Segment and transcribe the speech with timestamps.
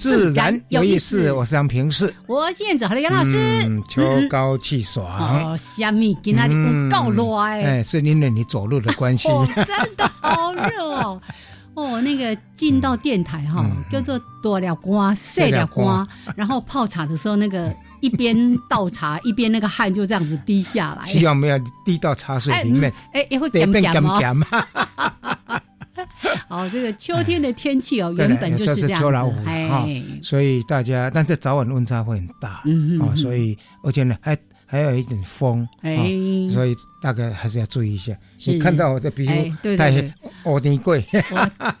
[0.00, 1.30] 自然有意思。
[1.30, 3.82] 我是杨平世，我是燕子，好的杨老师。
[3.86, 11.20] 秋高气爽，哦，虾米给那里不够热哎，是因为你走路的关系，真的好热哦。
[11.76, 17.70] 哦，那个进到电台哈，叫做多了瓜，晒了瓜，然后泡茶的时候那个。
[18.00, 18.34] 一边
[18.66, 21.04] 倒茶，一边那个汗就这样子滴下来。
[21.04, 24.48] 希望没有滴到茶水里面，哎，也会干干吗？
[26.48, 34.36] 哦，这个秋天的天气哦，原本就是这样子，哎，所以大家，但是早晚温差会很大，嗯嗯，哦，所以而且呢，还。
[34.72, 36.14] 还有一点风，哎，
[36.48, 38.16] 所以大概还是要注意一下。
[38.46, 40.12] 你看到我的皮肤太黑，
[40.44, 41.04] 我的贵。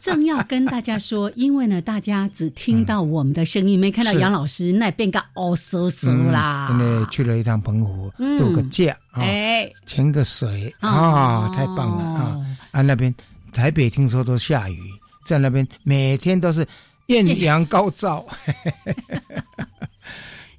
[0.00, 6.68] 正要跟大家说，因为呢，大家只听到 我们的声音，没看到杨老师，那变个哦嗖嗖啦。
[6.72, 12.40] 因为去了一趟澎湖，度个假，哎，潜个水啊，太棒了啊！
[12.72, 13.14] 啊，那边
[13.52, 14.80] 台北听说都下雨，
[15.24, 16.66] 在那边每天都是
[17.06, 18.26] 艳阳高照。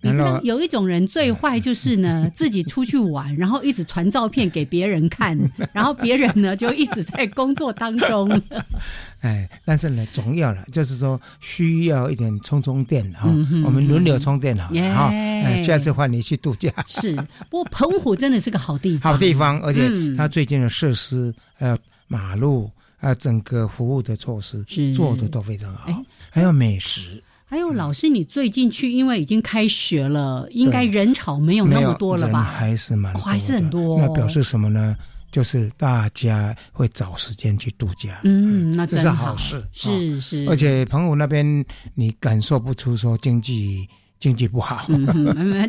[0.03, 5.37] 你知道有一种人最坏就是呢， 自己出去玩，然后一直传照片给别人看，
[5.71, 8.41] 然后别人呢就一直在工作当中。
[9.19, 13.27] 哎，但是呢，总要了，就是说需要一点充充电哈，
[13.63, 15.09] 我们轮流充电好哈。
[15.11, 16.71] 哎，下次换你去度假。
[16.87, 17.15] 是，
[17.51, 19.87] 不过澎湖真的是个好地方，好地方，而且
[20.17, 22.67] 它最近的设施还有马路
[23.01, 24.63] 啊，整个服务的措施
[24.95, 25.87] 做的都非常好，
[26.29, 27.21] 还有美食。
[27.45, 32.43] 还有老师，你最近去，因为已经开学了，应该人潮没有那么多了吧？
[32.43, 33.99] 还是蛮还是很多。
[33.99, 34.95] 那表示什么呢？
[35.31, 38.21] 就是大家会找时间去度假。
[38.23, 39.61] 嗯，那这是好事。
[39.73, 40.45] 是是。
[40.47, 43.85] 而且澎湖那边你感受不出说经济
[44.19, 44.85] 经济不好，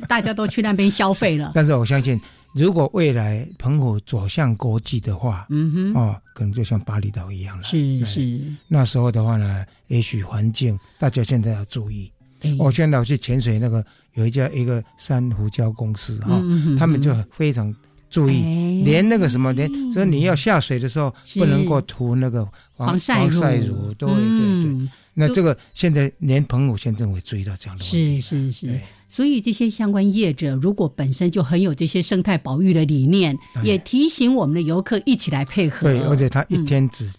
[0.06, 1.53] 大家都去那边消费了。
[1.56, 2.20] 但是我相信。
[2.55, 7.65] 如果未来澎湖走向国际的话，嗯哼，哦，可能就像巴厘岛一样了。
[7.65, 12.11] 是是，那时候的话呢，也许环境大家现在要注意。
[12.59, 16.43] 我现在去潜水，那个有一家一个珊瑚礁公司哈，
[16.77, 17.73] 他们就非常
[18.11, 22.47] 注意，连那个什么，连所以你要下水的时候不能够涂那个
[22.77, 24.89] 防晒乳，对对对。
[25.15, 28.81] 那这个现在连澎湖县政府注意到这样的问题，是是是。
[29.12, 35.87] 所以这些相关业者如果本身就很有这些生态保育的理念，也提醒我们的游客一起来配合。
[35.87, 37.12] 对，而且他一天只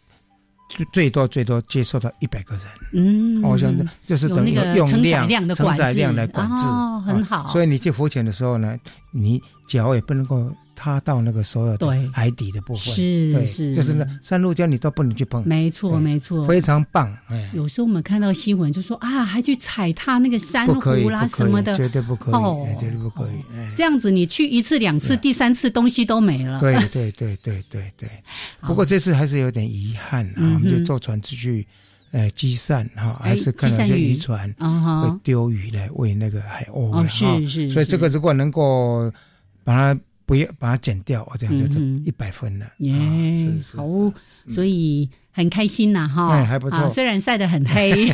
[0.91, 2.65] 最多最多接受到一百个人。
[2.93, 7.45] 嗯，我想这就是等于用量承载量来管制，哦很好。
[7.45, 8.75] 所以你去浮潜的时候呢，
[9.11, 10.51] 你脚也不能够。
[10.75, 15.47] 它到那个所有的海底的部分，是是，就是那珊瑚礁你都不能去碰。
[15.47, 17.15] 没错没错，非常棒。
[17.27, 23.43] 哎，有时候我们看到新闻就说啊，还去踩踏那个珊瑚啦什么的，绝对不可以，哦，绝对不可以。
[23.75, 26.59] 这样子你去一次两次，第三次东西都没了。
[26.59, 28.09] 对 对对对对对。
[28.61, 31.65] 不过这次还是有点遗憾啊，我们就坐船出去，
[32.11, 36.91] 呃，积善哈，还是看到一些渔船会丢鱼来喂那个海鸥。
[36.91, 37.69] 哦，是是。
[37.69, 39.11] 所以这个如果能够
[39.63, 39.99] 把它。
[40.25, 42.65] 不要把它剪掉，我这样就一百分了。
[42.79, 42.93] 耶，
[43.75, 43.87] 好，
[44.53, 46.89] 所以很开心呐，哈，还不错。
[46.89, 48.13] 虽然晒得很黑，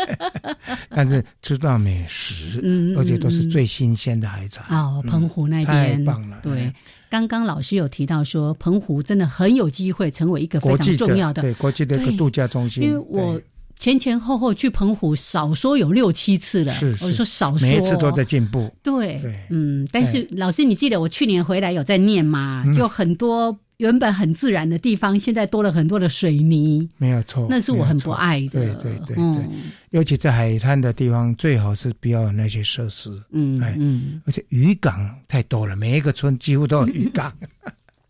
[0.90, 4.66] 但是吃到美食，嗯，而且都是最新鲜的海产。
[4.68, 6.38] 哦，澎湖那边太棒了。
[6.42, 6.72] 对，
[7.08, 12.84] 刚刚老师有提到说，澎湖真的很有机会成为一个非常重要的对国际的一个度假中心。
[12.84, 13.40] 因为我。
[13.76, 16.72] 前前后后去澎湖，少说有六七次了。
[16.72, 18.74] 是，我说少说，每一次都在进步。
[18.82, 22.64] 对，嗯，但是老师，你记得我去年回来有在念吗？
[22.74, 26.88] 就很多原本很自然的地方，现在多了很多的水泥。
[26.98, 28.48] 没有错，那是我很不爱的。
[28.48, 29.44] 对对对对，
[29.90, 33.10] 尤其在海滩的地方，最好是不要有那些设施。
[33.32, 33.76] 嗯，哎，
[34.24, 37.32] 而且渔港太多了，每一个村几乎都有渔港。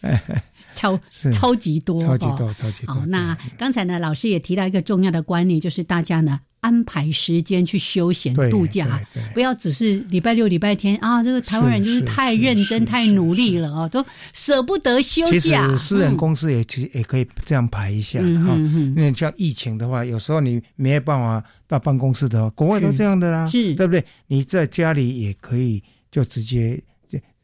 [0.76, 1.00] 超
[1.32, 2.94] 超级多，超级多，超级多。
[2.94, 6.38] 好，那刚才呢，老师也提到一个重要的观念，就是大家呢。
[6.61, 9.00] 安排时间去休闲度假，
[9.32, 11.23] 不要只是礼拜六、礼拜天啊！
[11.23, 15.31] 这个台湾人就是太认真、太努力了啊，都舍不得休假。
[15.31, 18.56] 其实私人公司也其实也可以这样排一下哈。
[18.56, 24.05] 因为像疫情的话，有时候你没有办法到办公室的话，国外都这样的啦，是对不对？
[24.26, 25.81] 你在家里也可以
[26.11, 26.82] 就直接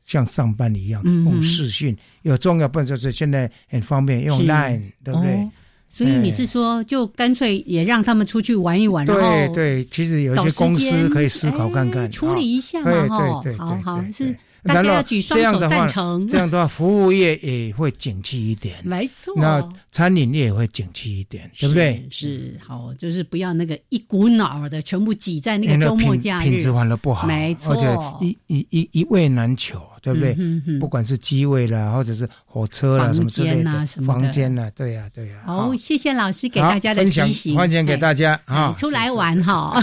[0.03, 5.49] 像上班一样用视讯，有重要不就是现在很方便用 Line，对不对？
[5.89, 14.35] 所以你是说，就干脆也让他们出去玩一玩，对对，其实有一些公司可以思考看看，处理一下嘛，哈，好好是。
[14.65, 16.25] 大家要举双手赞成。
[16.29, 18.77] 这样的话，服务业也会景气一点。
[18.85, 19.35] 没错。
[19.37, 22.07] 那餐饮业也会景气一点，对不对？
[22.13, 27.27] 是好，就是不要那个一股脑的全部挤在那个周末假日，品质反而不好。
[27.27, 27.75] 没错。
[27.75, 30.37] 而且一一一一味难求，对不对？
[30.79, 35.37] 不管是机位啦，或者是火车啦，什么之类的，房间啦，对呀，对呀。
[35.47, 39.83] 好，谢谢老师给大家的提醒，欢迎给大家啊，出来玩哈。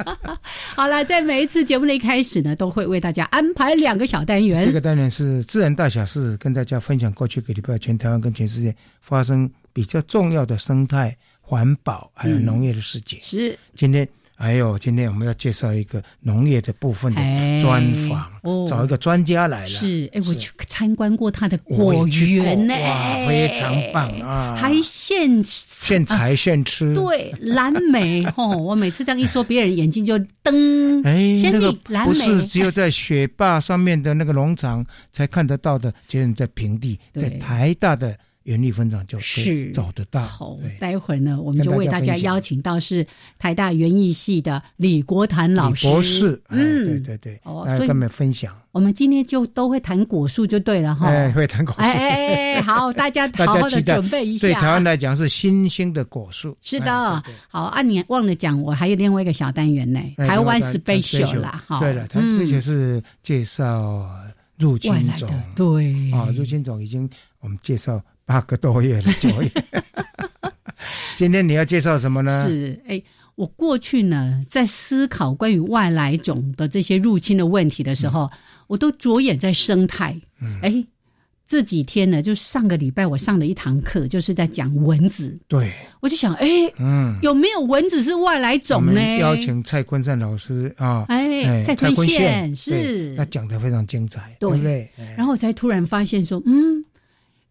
[0.74, 3.90] 好了，在每一次节目的一开始呢，都会为大家安排两。
[4.00, 13.18] 个小单元，这个单元是自然大小事，跟大家分享过去个礼拜全台湾跟全世界发生比较重要的生态、环保还有农业的事情。
[13.20, 14.08] 是，今天。
[14.40, 17.20] 还有，今天我们要介绍一个农业的部分的
[17.60, 19.68] 专访，找一个专家来了。
[19.68, 22.74] 是，哎，我去参观过他的果园呢，
[23.28, 24.56] 非常棒啊！
[24.56, 31.02] 还现现采现吃，对，蓝莓 哦，我每次这样一说，别人眼睛就瞪。
[31.02, 31.70] 哎，那个
[32.06, 34.82] 不是只有在雪坝上面的那个农场
[35.12, 38.16] 才看得到的，就是在平地，在台大的。
[38.44, 40.22] 园艺分厂就可以找得到。
[40.22, 43.06] 好，待会儿呢，我们就为大家邀请到是
[43.38, 46.42] 台大园艺系的李国谭老师博士。
[46.48, 48.56] 嗯，对对对，哦，所以跟我们分享。
[48.72, 51.08] 我们今天就都会谈果树就对了哈。
[51.08, 51.80] 哎，会谈果树。
[51.80, 54.46] 哎，好，大家 好好的准备一下。
[54.46, 56.56] 对台湾来讲是新兴的果树。
[56.62, 61.62] 是的，好啊，你忘了讲，我还有另外一个小单元呢，台湾 special 啦。
[61.66, 64.08] 哈，对了，台湾 special 是介绍
[64.56, 65.28] 入侵种。
[65.56, 67.10] 对啊，入侵种已经
[67.40, 68.00] 我们介绍。
[68.30, 69.50] 八个多月了，九月。
[71.18, 72.46] 今天你要介绍什么呢？
[72.46, 73.02] 是哎，
[73.34, 78.30] 我过去呢在思考关于外来种的这些入侵的问题的时候，
[78.68, 80.16] 我都着眼在生态。
[80.62, 80.86] 哎，
[81.44, 85.36] 这几天呢，就上个礼拜我上了一堂课，就是在讲蚊子。
[85.48, 86.46] 对，我就想，哎，
[86.78, 89.00] 嗯，有没有蚊子是外来种呢？
[89.18, 94.88] 邀请蔡坤善老师啊，哎，蔡坤宪是，他讲的非常精彩，对不对？
[95.16, 96.79] 然后我才突然发现说，嗯。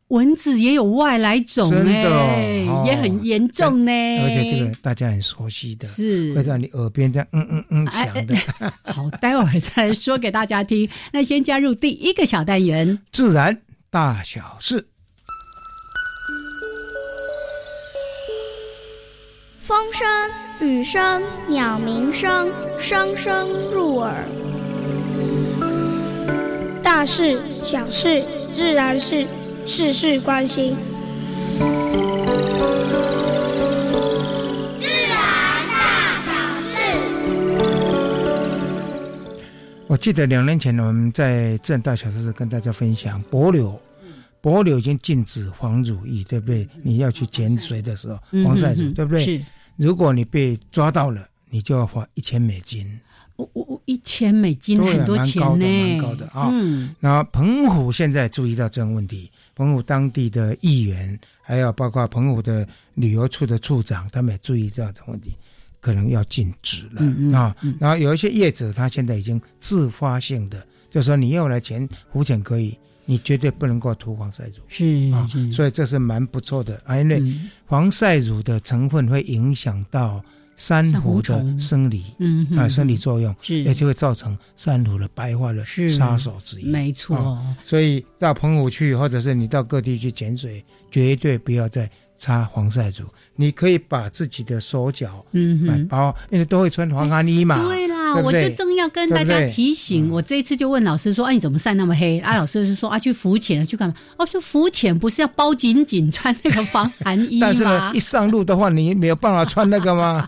[0.10, 3.92] 蚊子也有外来种哎，也很严重呢。
[4.24, 8.36] 而且这个大家很熟悉的，是会在你耳边这样嗯嗯嗯响的。
[8.84, 10.90] 好，待会儿再说给大家听。
[11.14, 13.56] 那先加入第一个小单元：自然
[13.92, 14.84] 大小事。
[19.64, 24.26] 风声、雨声、鸟鸣声，声声入耳。
[26.82, 29.28] 大事、小事、自然是。
[29.66, 30.76] 事事关心，
[34.80, 35.18] 自然
[35.68, 36.76] 大小事。
[39.88, 43.80] 我记得两年前我们在自然大小事跟大家分享，柏柳，
[44.42, 46.68] 柏柳已经禁止黄乳液，对不对？
[46.82, 49.24] 你要去潜水的时候，防晒乳，对不对？
[49.24, 49.40] 是。
[49.78, 53.00] 如果你被抓到了，你就要花一千美金。
[53.38, 56.50] 我我一千美金很多钱呢，蛮高的啊。
[56.52, 56.94] 嗯。
[57.00, 59.32] 然后澎湖现在注意到这个问题。
[59.60, 65.36] 澎湖当地的议员，还有包括澎湖的旅游处的处长，他们也注意这样子问题，
[65.82, 67.54] 可能要禁止了啊。
[67.78, 72.74] 然后有一些业者，他现在已经自发性的，就说你要来潜浮潜可以，
[73.04, 75.28] 你绝对不能够涂防晒乳，是啊。
[75.52, 77.22] 所以这是蛮不错的啊，因为
[77.68, 80.24] 防晒乳的成分会影响到。
[80.60, 83.64] 珊瑚的生理，嗯啊，生理作用，是。
[83.64, 86.66] 也就会造成珊瑚的白化的杀手之一。
[86.66, 93.06] 没错，所以到澎湖去，或者是你到各地去潜水，绝对不要再擦防晒乳。
[93.36, 97.64] 你可以把自己的手脚，嗯，包，因为都会穿防寒衣嘛。
[97.64, 107.48] 对啦，我就正要跟大家提醒，我这一次就问老师说：“啊，你怎么晒那么黑？”啊，老师就说：“啊，去浮潜，去干嘛？”哦，说浮潜不是要包紧紧穿那个防寒衣吗？
[107.48, 110.28] 但是呢，一上路的话，你没有办法穿那个吗？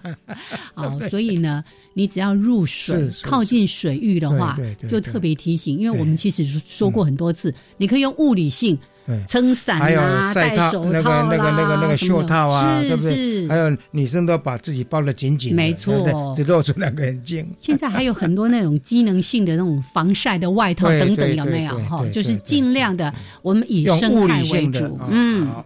[0.74, 1.62] 好， 所以呢，
[1.94, 4.58] 你只要入水、靠近水域的话，
[4.90, 8.80] 就特别提醒，因为我们其实说过很多次，你可以用物理性。
[9.06, 13.16] 对，撑伞还有啊，晒套那个那个那个那个袖套啊，是对不对？
[13.16, 17.48] 是还有女生都把自己包得紧紧的，没错只露出两个眼睛。
[17.58, 22.10] 现在还有很多那种机能性的那种防晒的外套等等，有没有？
[22.12, 25.64] 就是尽量的，我们以生态为理性的主，啊嗯，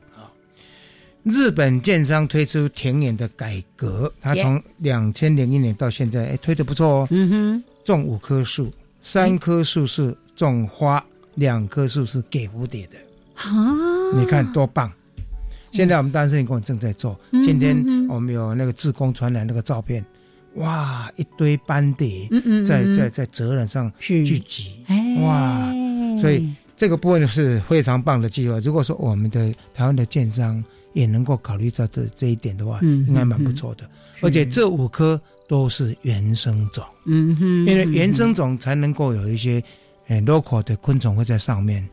[1.23, 7.07] 日本建商推出田园的改革，他从两千零一年到现在，哎，推的不错哦。
[7.09, 12.95] 嗯哼，种五棵树，三棵树是种花，两棵树是给蝴蝶的。
[13.35, 14.91] 啊，你看多棒！
[15.71, 17.77] 现在我们单身公正在做，嗯今天
[18.07, 20.03] 我们有那个志工传来那个照片，
[20.55, 25.17] 哇，一堆斑蝶嗯嗯，嗯在在在责任上聚集，哎。
[25.21, 25.71] 哇
[26.17, 28.57] 所以这个部分是非常棒的计划。
[28.59, 30.63] 如果说我们的台湾的建商
[30.93, 33.89] 也能够考虑到这这一点的话，嗯应该蛮不错的。
[34.21, 39.61] 而且这五颗都是原生种，嗯哼，因为原生种才能够有一些
[40.07, 41.85] 呃 local 的昆虫会在上面，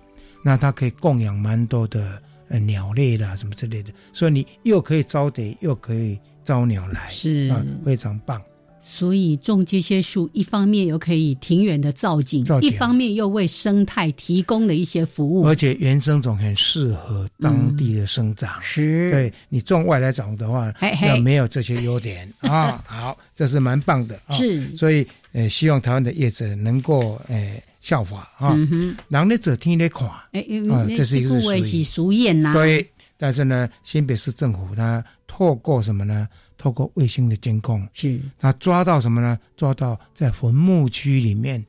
[0.42, 8.42] 那它可以供养蛮多的呃鸟类啦什么之类的，所以你又可以招蝶，又可以招鸟来，是啊，非常棒。
[8.84, 15.54] 所以种这些树，一方面又可以庭园的造景，造景一方面又为生态提供了一些服务而。
[15.54, 18.60] 且原生种很适合当地的生长。
[18.60, 20.74] 是，对你种外来种的话，
[21.06, 22.82] 要没有这些优点 啊。
[22.84, 24.36] 好，这是蛮棒的啊。
[24.36, 28.54] 是所以呃，希望台湾的业者能够呃效法啊。
[28.54, 32.90] 嗯哼，人咧做天咧看，哎，啊这是一个部位俗是俗谚呐，对。
[33.18, 36.26] 但是呢，新北市政府它透过什么呢？
[36.56, 39.38] 透过卫星的监控，是他抓到什么呢？
[39.56, 41.64] 抓到在坟墓区里面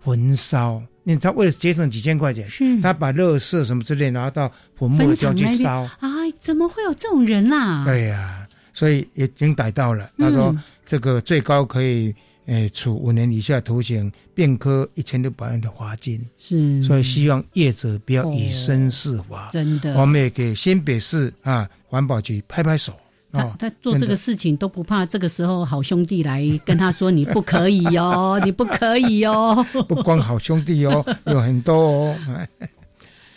[0.00, 0.80] 焚烧。
[1.04, 5.82] 因为他为了节省几千块钱，是他把垃圾什么之类拿到坟墓坟的地方去烧。
[6.00, 6.08] 啊，
[6.40, 7.84] 怎么会有这种人啦？
[7.84, 10.10] 对呀、所以已经逮到了。
[10.18, 12.12] 他说嗯这个最高可以，
[12.46, 16.24] 诶、处五年以下徒刑，并科一千六百万的罚金。
[16.38, 19.50] 是，所以希望业者不要以身试法。
[19.52, 22.94] 真的，我们也给新北市啊环保局拍拍手
[23.32, 23.56] 他啊。
[23.58, 29.66] 他做这个事情都不怕，这个时候好兄弟来跟他说：“你不可以哦，你不可以哦。
[29.88, 32.16] 不光好兄弟哦，有很多哦。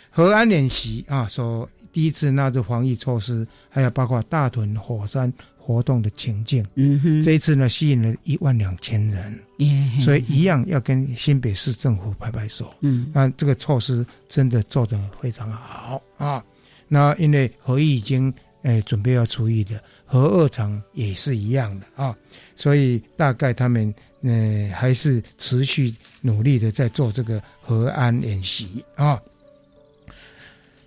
[0.08, 5.32] 和安演习啊，说第一次纳入防疫措施，还有包括大屯火山
[5.70, 12.72] 活动的情境。”嗯哼，这一次呢，吸引了一万两千人，耶所以一样要跟新北市政府拍拍手。
[12.80, 16.42] 嗯那这个措施真的做得非常好啊。
[16.88, 22.14] 那因为合一已经诶准备要除役的，核二厂也是一样的啊，
[22.56, 29.20] 所以大概他们呃还是持续努力的在做这个核安演习啊。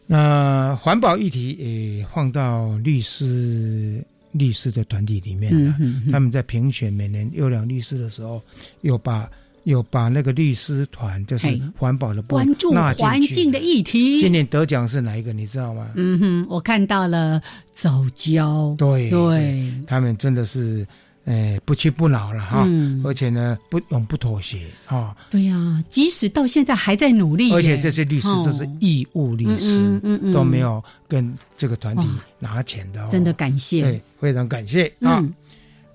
[0.05, 5.73] 那环保议题也放到律师律师的团体里面的
[6.11, 8.41] 他们在评选每年优良律师的时候，
[8.81, 9.29] 有把
[9.63, 11.47] 有把那个律师团就是
[11.77, 14.19] 环保的关注环境的议题。
[14.19, 15.31] 今年得奖是哪一个？
[15.31, 15.89] 你知道吗？
[15.95, 20.85] 嗯哼，我看到了早教，对对，他们真的是，
[21.25, 25.15] 呃，不屈不挠了哈，嗯而且呢，不永不妥协啊。
[25.29, 32.07] 对呀，即使到现在还在努力，而且这些律师哦都是义务律师，嗯嗯嗯嗯都没有跟这个团体
[32.39, 33.81] 拿钱的、哦，真的感谢。
[33.83, 35.19] 对，非常感谢啊！
[35.19, 35.33] 嗯，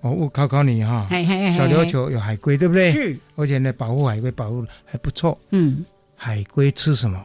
[0.00, 2.90] 哦，我考考你哈，嘿嘿嘿，小琉球有海龟，对不对？
[2.92, 5.38] 是，而且呢，保护海龟保护得还不错。
[5.50, 5.84] 嗯。
[6.20, 7.24] 海龟吃什么？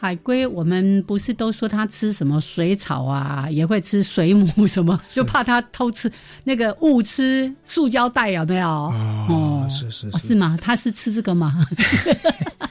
[0.00, 6.10] 海龟，我们不是都说它吃什么水草啊，也会吃水母什么，就怕它偷吃
[6.44, 8.68] 那个误吃塑胶袋，有没有？
[8.68, 10.56] 哦是是是吗？
[10.62, 11.66] 它是吃这个吗？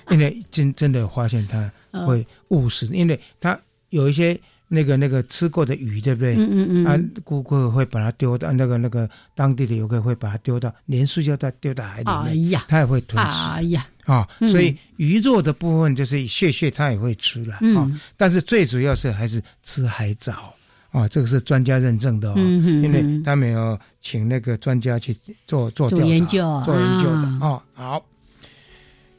[0.10, 1.72] 因为真真的发现它
[2.06, 6.36] 会误食，因为它有一些那个那个吃过的鱼，对不对？
[6.36, 14.28] 嗯嗯嗯，啊，顾客会把它丢到那个那个当地的游客会把它丢到连塑胶袋丢到海里哎面，呀，它也会吞吃哎呀，啊。
[14.40, 18.00] 嗯所以鱼肉的部分就是蟹蟹，它也会吃了啊嗯。
[18.18, 20.52] 但是最主要是还是吃海藻
[20.90, 25.14] 啊，这个是专家认证的哦，因为他们有请那个专家去
[25.46, 27.62] 做做做调查、研究做研究的啊哦。
[27.76, 28.06] 好。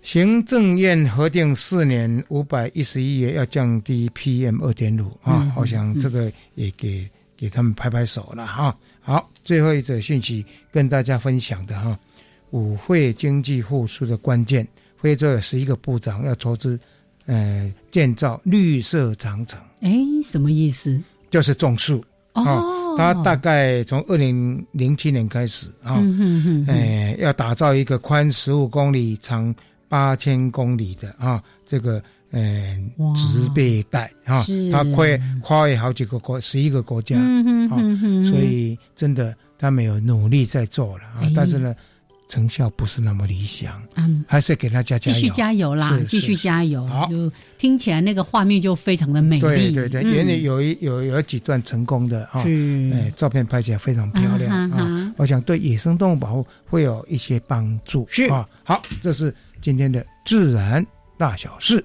[0.00, 8.74] 行政院核定四年五百一十一亿要降低 PM 二点五啊嗯，我想这个也给给他们拍拍手了哈。
[9.00, 11.98] 好，最后一则讯息跟大家分享的哈，
[12.50, 16.78] 舞会经济复苏的关键，非洲有十一个部长要筹资，
[17.26, 19.90] 呃，建造绿色长城，哎，
[20.22, 21.00] 什么意思？
[21.30, 22.04] 就是种树。
[22.34, 29.52] 哦，他大概从二零零七年开始啊，嗯哼哼，呃，要打造一个宽十五公里、长
[29.88, 32.00] 八千公里的啊，这个
[32.30, 32.78] 呃
[33.16, 35.04] 植被带啊是，它跨
[35.42, 41.32] 跨越好几个国，十一个国家，嗯哼哼哼，所以真的他们有努力在做了啊哎。
[41.34, 41.74] 但是呢，
[42.28, 46.86] 成效不是那么理想，嗯，还是给他加加油，继续加油啦，继续加油。
[46.86, 49.40] 好，就听起来那个画面就非常的美丽。
[49.40, 52.44] 对对对，原来有一有有几段成功的啊，
[52.92, 55.12] 哎，照片拍起来非常漂亮啊。
[55.16, 58.06] 我想对野生动物保护会有一些帮助。
[58.10, 61.82] 是啊，好，这是今天的自然大小事。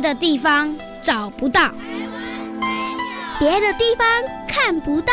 [0.00, 1.70] 别的地方找不到，
[3.38, 4.06] 别的地方
[4.48, 5.12] 看不到，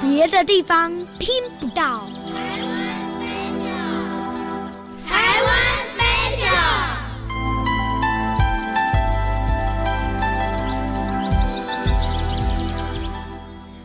[0.00, 1.28] 别的地方听
[1.60, 2.08] 不到。
[5.06, 5.54] 台湾
[5.92, 6.48] special。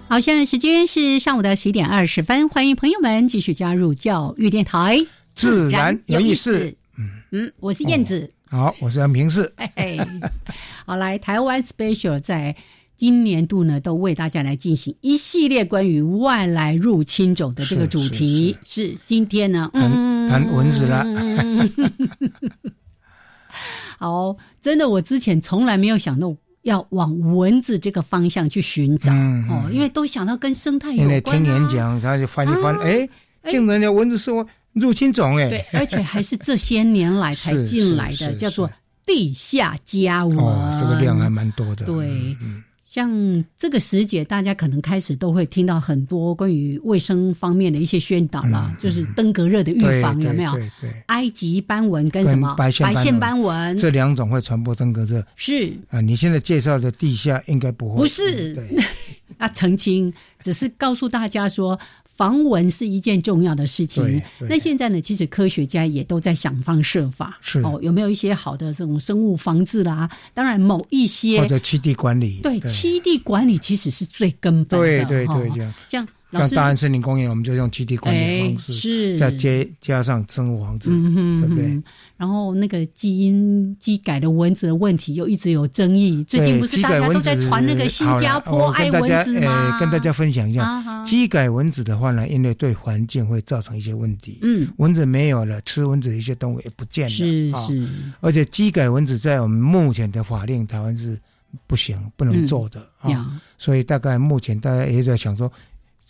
[0.07, 6.73] 好，现在时间是上午的十一点二十分，欢迎朋友们继续加入教育电台，自然有意思。
[6.97, 8.31] 嗯嗯，我是燕子。
[8.51, 9.49] 好，我是杨平世。
[10.85, 12.53] 好，来台湾 Special 在
[12.97, 18.57] 今年度呢，都为大家来进行一系列关于外来入侵种的这个主题。
[18.65, 21.05] 是今天呢，谈谈蚊子了。
[23.97, 31.41] 好，真的，我之前从来没有想到要往蚊子这个方向去寻找哦，因为都想到跟生态有关。
[31.41, 33.07] 听演讲，他就翻一翻，哎，
[33.47, 34.45] 竟然有蚊子是我。
[34.73, 38.71] 入侵种哎，对，而且还是这些年来才进来的，叫做
[39.05, 40.37] 地下家蚊，
[40.79, 41.85] 这个量还蛮多的。
[41.85, 42.35] 对，
[42.85, 43.09] 像
[43.57, 50.51] 这个时节，大家可能开始都会听到很多关于卫生方面的一些宣导了，就是登革热的预防有没有？
[50.51, 52.53] 对对，埃及斑纹跟什么？
[52.57, 53.77] 白线斑纹。
[53.77, 55.25] 这两种会传播登革热。
[55.35, 55.73] 是。
[55.89, 58.57] 啊，你现在介绍的地下应该不会，不是。
[59.37, 61.77] 啊，澄清，只是告诉大家说。
[62.13, 64.21] 防蚊是一件重要的事情。
[64.39, 67.37] 那现在呢，其实科学家也都在想方设法。
[67.41, 70.09] 是哦，有没有一些好的这种生物防治啦？
[70.33, 72.39] 当然，某一些或者栖地管理。
[72.43, 74.85] 对，栖地管理其实是最根本的。
[74.85, 76.07] 对对对，这样这样。
[76.31, 81.81] 像大安森林公园，我们就用基地管理方式，是再接加上生物防治，对不对？
[82.15, 89.77] 然后那个基因基改的蚊子的问题又一直有争议，最近不是大家都在传那个新加坡爱蚊子吗？
[89.79, 94.39] 跟大家分享一下，基改蚊子的话呢，因为对环境会造成一些问题。
[94.41, 97.09] 嗯，蚊子没有了，吃蚊子的一些动物也不见了。
[97.09, 97.87] 是是，
[98.21, 101.19] 而且基改蚊子在我们目前的法令，台湾是
[101.65, 103.41] 不行、不能做的啊。
[103.57, 105.51] 所以大概目前大家也在想说。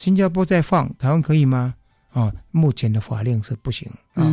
[0.01, 1.75] 新加坡在放，台湾可以吗？
[2.11, 4.25] 啊，目前的法令是不行啊。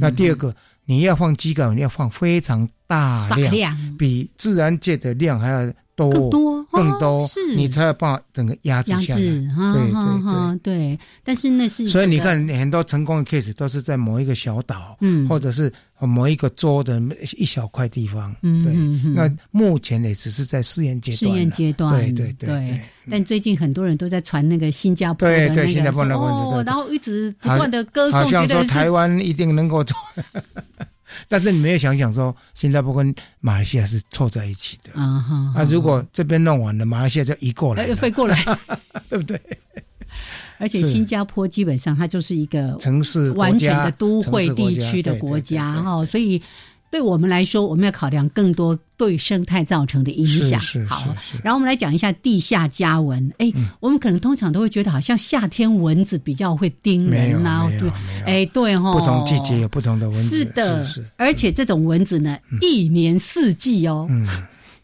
[0.00, 0.52] 那第二个，
[0.86, 5.72] 你要放机港，你要放非常大量，比自然界的量还要。
[5.94, 9.20] 更多更多，你才要把整个压制下来。
[9.20, 17.00] 对对对，但是那是所以你看很多成功的 case 都是在某一个小岛，嗯，或者是某一个州的
[17.36, 18.34] 一小块地方。
[18.42, 18.72] 嗯，对。
[19.14, 21.18] 那目前也只是在试验阶段。
[21.18, 22.80] 试验阶段，对对对。
[23.10, 25.62] 但最近很多人都在传那个新加坡的那个
[26.14, 29.96] 哦，然后一直不断的歌颂，觉得台湾一定能够做。
[31.28, 35.52] 但是你没有想想说，新加坡跟马来西亚是凑在一起的啊哈！
[35.56, 38.36] 啊，如果这边弄完了，马来西亚就移过来，飞过来，
[39.08, 39.40] 对不对？
[40.58, 46.42] 而且新加坡基本上它就是一个城市完全的都会地区的国家哈，所以。
[46.92, 50.60] 对我们来说，我们要考量更多对生态造成的影响。
[50.86, 53.32] 好，然后我们来讲一下地下加蚊。
[53.38, 53.50] 哎，
[53.80, 57.66] 我们可能通常都会觉得，好像夏天蚊子比较会叮人呐。
[57.80, 57.90] 对，
[58.26, 58.92] 哎，对哈。
[58.92, 60.36] 不同季节有不同的蚊子。
[60.36, 64.06] 是的，而且这种蚊子呢，一年四季哦。
[64.10, 64.28] 嗯。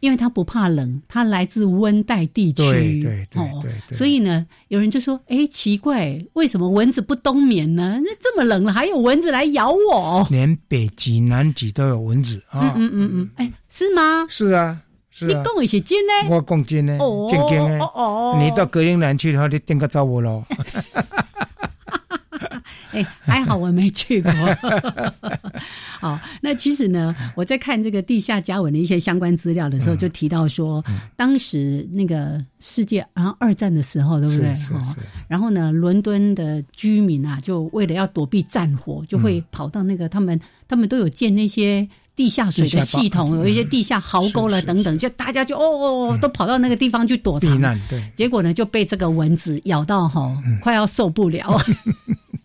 [0.01, 3.51] 因为它不怕冷，它来自温带地区，对对
[3.89, 7.99] 对，所以呢，有人就说：“哎，奇怪，为什么蚊子不冬眠呢？
[8.05, 12.73] 那这么冷了，还有蚊子来咬我？”连北极、南极都有蚊子啊！
[12.77, 14.27] 嗯嗯嗯，哎，是吗？
[14.29, 14.81] 是啊，
[15.11, 15.29] 是啊。
[15.29, 16.13] 你讲的是真呢？
[16.31, 17.79] 我讲真的，真的。
[17.85, 20.45] 哦哦，你到格陵兰去的话，你定个招我喽。
[22.93, 24.33] 哎，还好我没去过。
[26.01, 30.85] 好， 那其实呢，我在看这个地下加文的一些相关资料的时候，就提到说，
[31.17, 34.51] 当时那个世界，然后二战的时候，对不对？
[34.73, 34.97] 哦，
[35.29, 45.63] 然后呢，伦敦的居民啊，就为了要躲避战火，就会跑到那个他们，他们都有建那些地下水的系统，有一些地下壕沟了等等，就大家就哦
[46.13, 47.61] 哦，都跑到那个地方去躲藏。
[47.89, 51.57] 对，结果呢，就被这个蚊子咬到哈，快要受不了。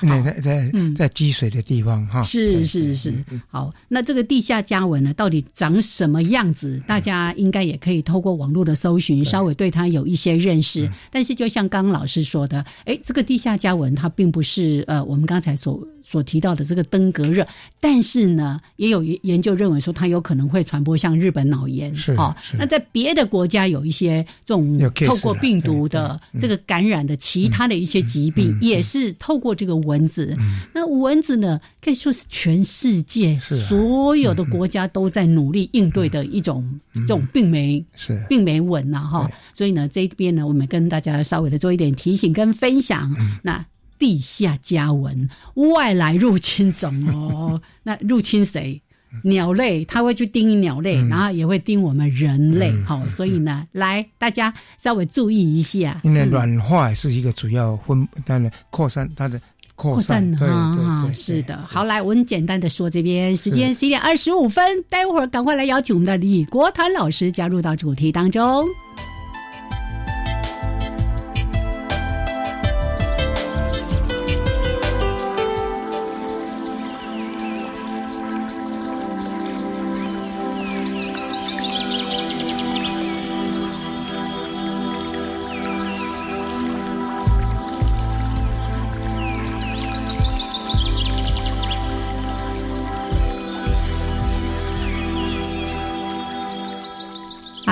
[0.00, 2.22] 那在在在积水的地方哈。
[2.22, 3.12] 是是是，
[3.48, 6.80] 好，那这个地下家纹呢，到底长什么样子？
[6.86, 10.90] 大家应该也可以透过网络的搜寻，稍微对它有一些认识。
[11.10, 17.46] 但是就像刚刚老师说的，哎，这个地下家纹它并不是呃我们刚才所所提到的这个登革热，
[17.80, 21.94] 但是呢，也有研究认为说它有可能会传播像日本脑炎。
[21.94, 30.34] 是哦，那在别的国家有一些这种透过病毒的这个感染的其他的一些疾病，也是透过这个蚊子。
[30.72, 39.30] 那蚊子呢，可以说是全世界所有的国家都在努力应对的一种这种病媒是病媒蚊呐哈。
[39.52, 43.14] 所以呢，这边呢，我们跟大家稍微的做一点提醒跟分享。
[43.42, 43.62] 那
[43.98, 48.80] 地下家蚊外来入侵种哦， 那入侵谁？
[49.22, 52.72] 鸟类，它会去叮鸟类，然后也会叮我们人类。
[52.84, 56.00] 好，所以呢，来大家稍微注意一下。
[56.04, 59.40] 因为软化是一个主要分，当然扩散它的
[59.74, 60.24] 扩散。
[60.36, 61.58] 对对对，是的。
[61.68, 68.66] 好，来我们简单的说这边，时间十一点二十五分，待会儿赶快来邀请我们的李国谭老师加入到主题当中。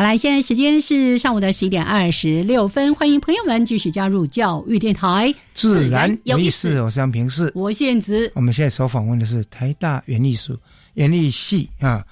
[0.08, 8.32] 来，现在时间是上午的十一点二十六分，欢迎朋友们继续加入教育电台，自然有意思，我是杨平是，我现子。
[8.34, 10.58] 我们现在所访问的是台大园艺术
[10.94, 12.02] 园艺系啊，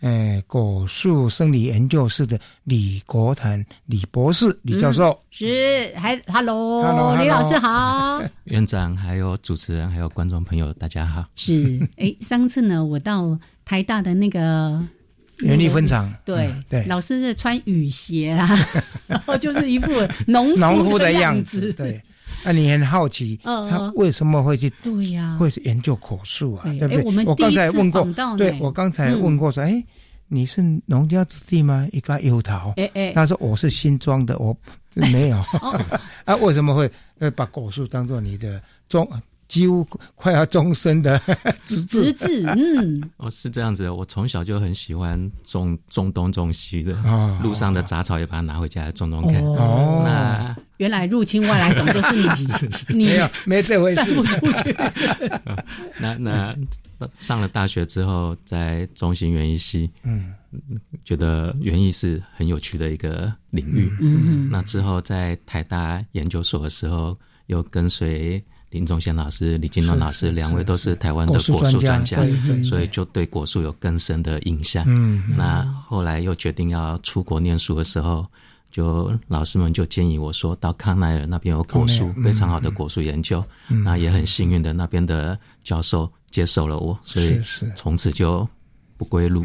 [0.00, 11.24] 呃，果树生理研究室的李国谭李博士李教授，是，还，Hello，李老师好， 院长，还有主持人，还有观众朋友，大家好。
[11.36, 14.86] 是，哎，上次呢，我到台大的那个。
[15.40, 18.48] 园艺分场，对对，老师是穿雨鞋啊，
[19.06, 19.90] 然后就是一副
[20.26, 21.72] 农农夫的样子。
[21.74, 22.00] 对，
[22.44, 24.70] 那你很好奇，他为什么会去？
[24.82, 26.64] 对呀，会研究果树啊？
[26.78, 27.02] 对不对？
[27.02, 28.06] 我们刚才问过，
[28.38, 29.82] 对我刚才问过说，哎，
[30.28, 31.86] 你是农家子弟吗？
[31.92, 34.56] 一个油桃，哎哎，他说我是新庄的，我
[35.12, 35.36] 没有。
[36.24, 39.06] 啊，为什么会呃把果树当做你的庄？
[39.48, 41.16] 几乎快要终身的
[41.64, 43.94] 直至，直至，嗯，哦，是这样子的。
[43.94, 46.92] 我从小就很喜欢种种东种西的，
[47.42, 49.40] 路上的杂草也把它拿回家种种看。
[49.42, 52.14] 哦，那原来入侵外来种就是
[52.90, 54.76] 你， 你没有没这回事，不出去。
[55.98, 56.56] 那那
[57.18, 60.34] 上了大学之后，在中心园艺系，嗯，
[61.04, 63.90] 觉得园艺是很有趣的一个领域。
[64.00, 68.42] 嗯，那之后在台大研究所的时候，又跟随。
[68.70, 72.18] 林宗宪老师、李金龙老师两位都是台湾的果树专家，
[72.64, 74.84] 所以就对果树有更深的印象。
[74.86, 78.26] 嗯，那后来又决定要出国念书的时候，
[78.70, 83.42] 就老师们就建议我说，到康奈尔那边有果树非常好的果树研究。
[83.68, 87.40] 那也很幸运的，那边的教授接受了我，所以
[87.74, 88.46] 从此就。
[88.96, 89.42] 不归路，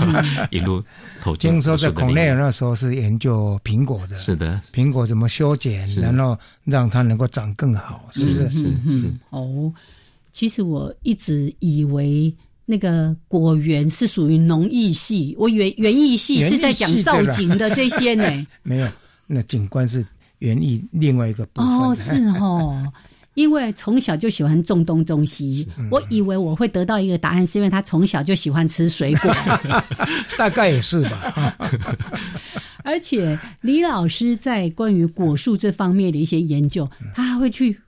[0.50, 0.82] 一路
[1.20, 1.50] 投进。
[1.50, 8.50] 听说在孔内尔那时候是研究苹果的，是的，苹果怎么修剪，然后让它能够长更好，是不是？
[8.50, 8.60] 是
[8.90, 9.12] 是。
[9.30, 9.72] 哦，
[10.32, 12.34] 其实我一直以为
[12.64, 18.46] 那个果园是属于农艺系，我园园艺系是在讲造景的这些呢。
[18.62, 18.88] 没有，
[19.26, 20.04] 那景观是
[20.38, 21.68] 园艺另外一个部分。
[21.68, 22.92] 哦，是哦。
[23.34, 29.32] 因为从小就喜欢种东种西，我以为我会得到一个答案，是因为他从小就喜欢吃水果，
[30.36, 31.56] 大概也是吧。
[32.82, 37.78] 而且李老师在关于果树这方面的一些研究，他还会去。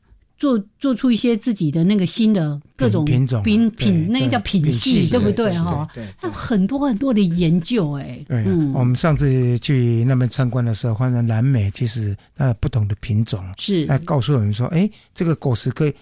[0.43, 5.89] 做做出一些自己的那个新的各种品种品品，那个叫品系，对不对哈？
[6.21, 8.45] 他有很多很多的研究，哎，对。
[8.75, 15.95] 我们上次去那边参观的时候，发现南美其实它不同的品种是，来告诉我们说，哎，这个果实可以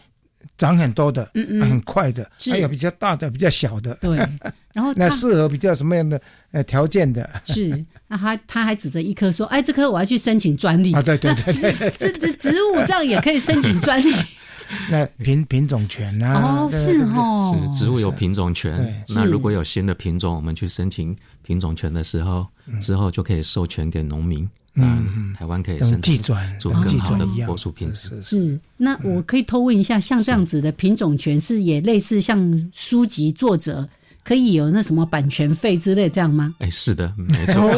[0.60, 4.18] 长很多的，嗯嗯，很快的，还有比较大的，比较小的，对。
[4.74, 6.20] 然后那适合比较什么样的
[6.52, 7.28] 呃条件的？
[7.46, 14.14] 是，那他他还指着一棵说：“哎，这棵我要去申请专利啊！”对对对对， 这这植物这样也可以申请专利。
[14.88, 16.68] 那品品种权啊？
[16.68, 19.02] 哦，是哦，是植物有品种权。
[19.08, 22.46] 那如果有新的品种，我们去申请品种权的时候，
[22.80, 24.48] 之后就可以授权给农民。
[24.74, 28.22] 嗯，台湾可以生产做更好的果树品质。
[28.22, 33.88] 是，那我可以偷问一下，像这样子的品种权是也类似像书籍作者
[34.22, 36.54] 可以有那什么版权费之类这样吗？
[36.61, 37.62] 哎，是的，没错。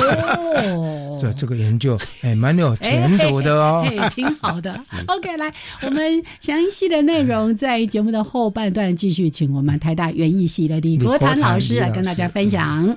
[0.52, 4.78] 哦，这这个研究哎，蛮有 前途的哦，挺好的。
[5.08, 12.94] OK，来，我们详细的内容在节目的后半段继续，请我们台大园艺系的李国谭老师来跟大家分享。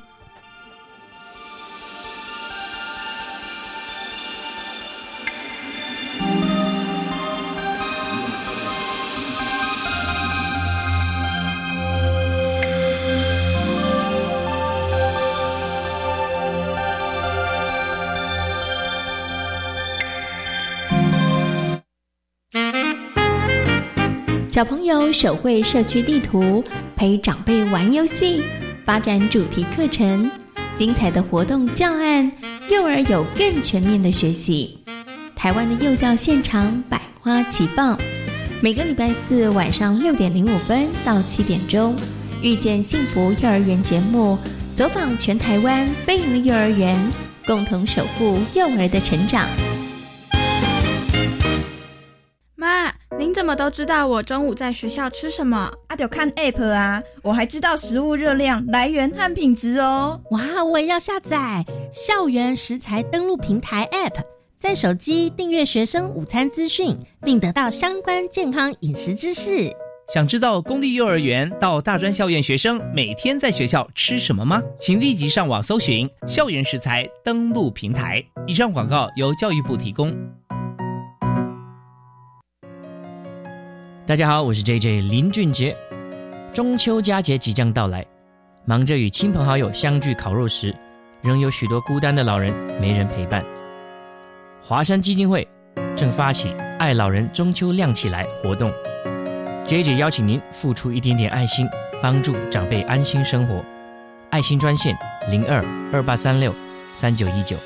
[24.56, 26.64] 小朋友手绘社区地图，
[26.96, 28.42] 陪长辈玩游戏，
[28.86, 30.32] 发展主题课程，
[30.78, 32.32] 精彩的活动教案，
[32.70, 34.80] 幼儿有更全面的学习。
[35.36, 38.00] 台湾的幼教现场百花齐放，
[38.62, 41.94] 每个礼拜四晚上六点零五分到七点钟，
[42.42, 44.38] 遇见幸福幼儿园节目，
[44.74, 46.98] 走访全台湾非营利幼儿园，
[47.46, 49.50] 共同守护幼儿的成长。
[52.56, 55.72] 妈，您怎么都知道我中午在学校吃什么？
[55.88, 60.20] 啊，就看 app 啊，我还知道食物热量来源和品质哦。
[60.32, 64.22] 哇，我也要下载校园食材登录平台 app，
[64.60, 69.70] 在手机订阅学生午餐资讯，并得到相关健康饮食知识。
[70.14, 74.62] 想知道公立幼儿园到大专校院学生每天在学校吃什么吗？
[74.80, 78.24] 请立即上网搜寻校园食材登录平台。
[78.46, 80.14] 以上广告由教育部提供。
[84.08, 85.76] 大家好，我是 J J 林俊杰。
[86.54, 88.06] 中秋佳节即将到来，
[88.64, 90.72] 忙着与亲朋好友相聚烤肉时，
[91.24, 93.44] 仍有许多孤单的老人没人陪伴。
[94.62, 95.48] 华山基金会
[95.96, 98.72] 正发起“爱老人中秋亮起来”活动
[99.66, 101.68] ，J J 邀请您付出一点点爱心，
[102.00, 103.66] 帮助长辈安心生活。
[104.30, 104.96] 爱心专线
[105.32, 106.54] 零二二八三六
[106.96, 107.58] 三九一九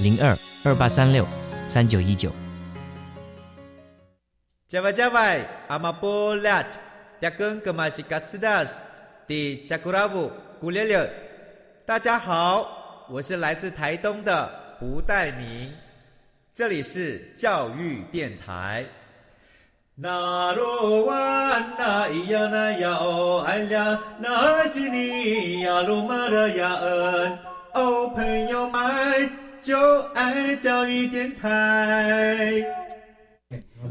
[0.00, 1.26] 零二二八三六
[1.68, 2.32] 三九一九。
[4.74, 6.64] 加外加外，阿玛波拉，
[7.20, 8.82] 扎根格玛西卡斯达斯，
[9.28, 10.28] 的加古拉布
[10.60, 11.08] 古列列。
[11.86, 15.72] 大家好，我是来自台东的胡代明，
[16.52, 18.84] 这里是教育电台。
[19.94, 21.14] 那罗哇
[21.78, 27.38] 那咿呀那呀哦哎呀，那是你呀鲁玛的呀恩
[27.74, 32.83] 哦，朋友们就爱教育电台。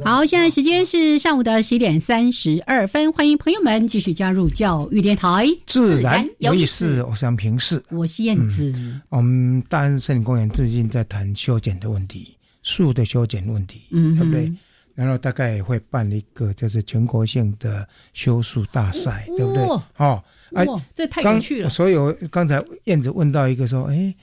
[0.02, 7.04] 好，现在时间是上午的十一点三十二分，欢迎朋友们继续加入教育电台，自然有意思。
[7.04, 8.74] 我是杨平视，我是燕子。
[9.10, 14.52] 我们大安森林公园最近在谈修剪的问题，树的修剪问题，嗯，对不对？
[14.96, 19.64] 然后大概也会办一个就是全国性的修树大赛，对不对？
[19.98, 21.70] 哦，哎，这太有趣了。
[21.70, 21.96] 所以
[22.30, 24.14] 刚才燕子问到一个说，哎。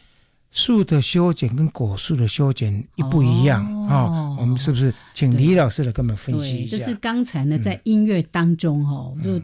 [0.50, 4.36] 树的修剪跟果树的修剪一不一样啊？
[4.38, 6.76] 我们是不是请李老师来跟我们分析一下？
[6.76, 9.40] 就是刚才呢，在音乐当中哈，就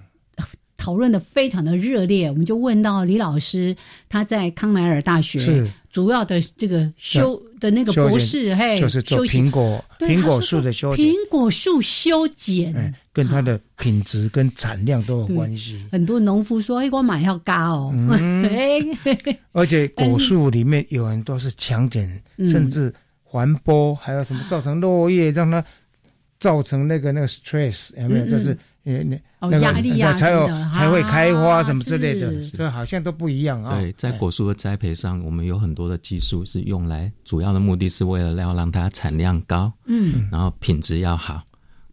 [0.77, 2.29] 讨论的非常的热烈。
[2.29, 3.77] 我们就问到李老师，
[4.09, 5.71] 他在康奈尔大学是。
[5.89, 12.95] 主要的这个修的那个博士，嘿，就是做苹果苹果树的修剪，苹果树修剪。
[13.15, 15.83] 跟它的品质 跟产量都有关系。
[15.91, 17.95] 很多农夫说：“哎，我买要高哦。”
[19.53, 22.07] 而且果树里面有很多是强碱，
[22.47, 25.65] 甚至环剥，还有什么造成落叶，让它
[26.39, 28.27] 造成那个那个 stress 有没有？
[28.27, 29.03] 就是呃
[29.41, 33.79] 那压力啊，才有才会开花什么之类的，这好像都不一样啊。
[33.79, 41.43] 对，在果树的栽培上，我们有很多的技术是用来，主要的目的是为了要让它产量高，嗯，然后品质要好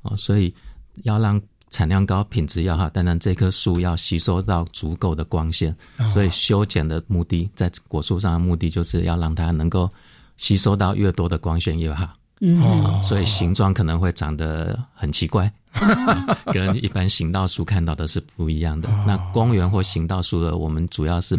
[0.01, 0.53] 哦，所以。
[1.01, 5.75] 要让产量高、品质要好，当然这棵树要吸收到足够的光线，
[6.13, 9.89] 所以修剪的目的，在果树上的目的就是要让它能够
[10.37, 12.13] 吸收到越多的光线越好。
[12.61, 15.51] 哦，所以形状可能会长得很奇怪，
[16.51, 18.89] 跟一般行道树看到的是不一样的。
[19.07, 21.37] 那公园或行道树的，我们主要是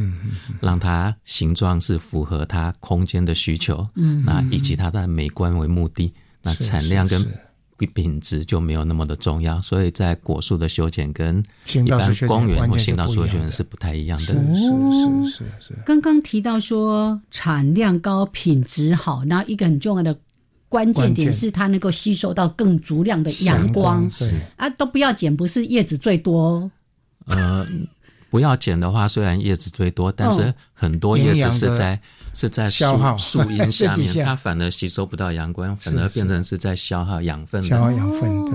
[0.61, 6.13] 让它形状是符合它空间的需求，嗯，那以及它的美观为目的，
[6.43, 7.25] 那产量跟。
[7.93, 14.27] 品质就没有那么的重要，所以在果树的修剪跟一般公园或行道树的修剪是不太一样的。
[14.27, 15.75] 是是是是。
[15.85, 20.17] 刚刚提到说产量高、品质好，那一个很重要的
[20.75, 24.11] 关键点是它能够吸收到更足量的阳光。
[24.19, 26.69] 对啊，都不要剪，不是叶子最多。
[27.27, 27.65] 呃，
[28.29, 32.01] 不要剪的话，虽然叶子最多，但是很多叶子是在。
[32.37, 32.85] 是在树
[33.17, 37.63] 树荫下面， 它反而吸收不到阳光，反而变成是在消耗养分。
[37.63, 38.55] 消耗养分，对。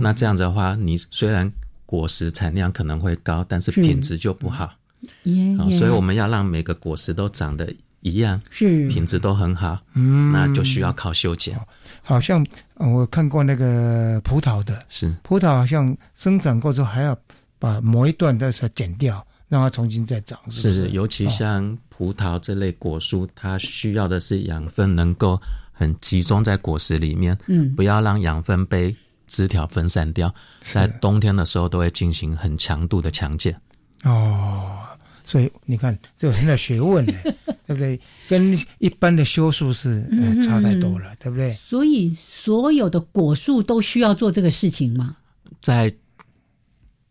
[0.00, 1.48] 那这样子的话，你虽然
[1.86, 4.64] 果实产量可能会高，但是品质就不好。
[4.64, 7.72] 啊，所以我们要让每个果实都长得
[8.02, 11.58] 一样，是品质都很好，嗯，那就需要靠修剪。
[12.02, 17.16] 好像我看过那个葡萄的，是葡萄好像生长过之后还要
[17.58, 20.38] 把某一段的剪掉，让它重新再长。
[20.50, 25.40] 是是，尤其像葡萄这类果树，它需要的是养分能够
[25.72, 28.94] 很集中在果实里面，嗯，不要让养分被。
[29.28, 33.58] 枝条分散掉，在冬天的时候都会进行很强度的强健。
[34.04, 34.81] 哦，
[35.24, 37.12] 所以你看，这个很有学问的，
[37.66, 38.00] 对不对？
[38.28, 40.04] 跟一般的修树是
[40.42, 41.52] 差太多了，对不对？
[41.54, 45.16] 所以所有的果树都需要做这个事情吗？
[45.60, 45.92] 在。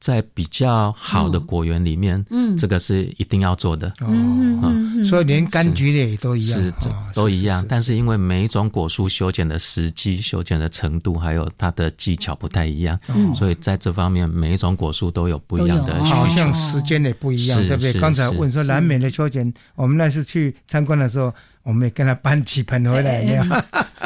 [0.01, 5.03] 在比较好的果园里面，嗯，这个是一定要做的哦。
[5.05, 6.73] 所以连柑橘类都一样，是
[7.13, 7.63] 都一样。
[7.69, 12.99] 但是因为每一种果树修剪的时机、修剪的程度，还有它的技巧不太一样，
[13.35, 16.03] 所以在这方面每一种果树都有不一样的。
[16.03, 17.93] 好像时间也不一样，对不对？
[17.93, 23.43] 刚才问说南美的修剪，我们那次去参观的时候，我们也跟他搬几盆回来，没有？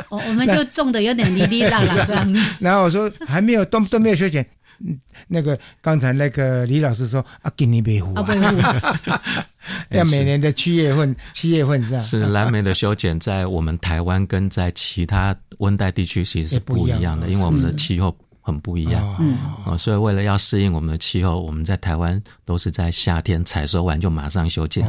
[0.09, 2.35] 我 我们就种的有点泥泥浪浪。
[2.59, 4.45] 然后我说还没有都都没有修剪。
[4.79, 8.25] 嗯，那个刚才那个李老师说啊，给你北湖啊，
[9.91, 12.03] 要每年的七月份，七月份这样。
[12.03, 19.17] 是蓝莓的修剪，在我们台湾跟在其他温带地区其实是不一样的，因为我们的气候很不一样。
[19.19, 24.87] 嗯，啊，所以为了要适应我们的气候，我们在台湾都是在夏天采收完就马上修剪，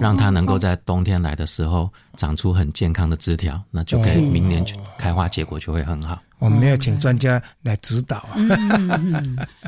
[0.00, 4.64] 让它能够在冬天来的时候长出很健康的枝条，那就可以明年
[4.96, 6.18] 开花结果就会很好。
[6.38, 8.36] 我们要请专家来指导啊，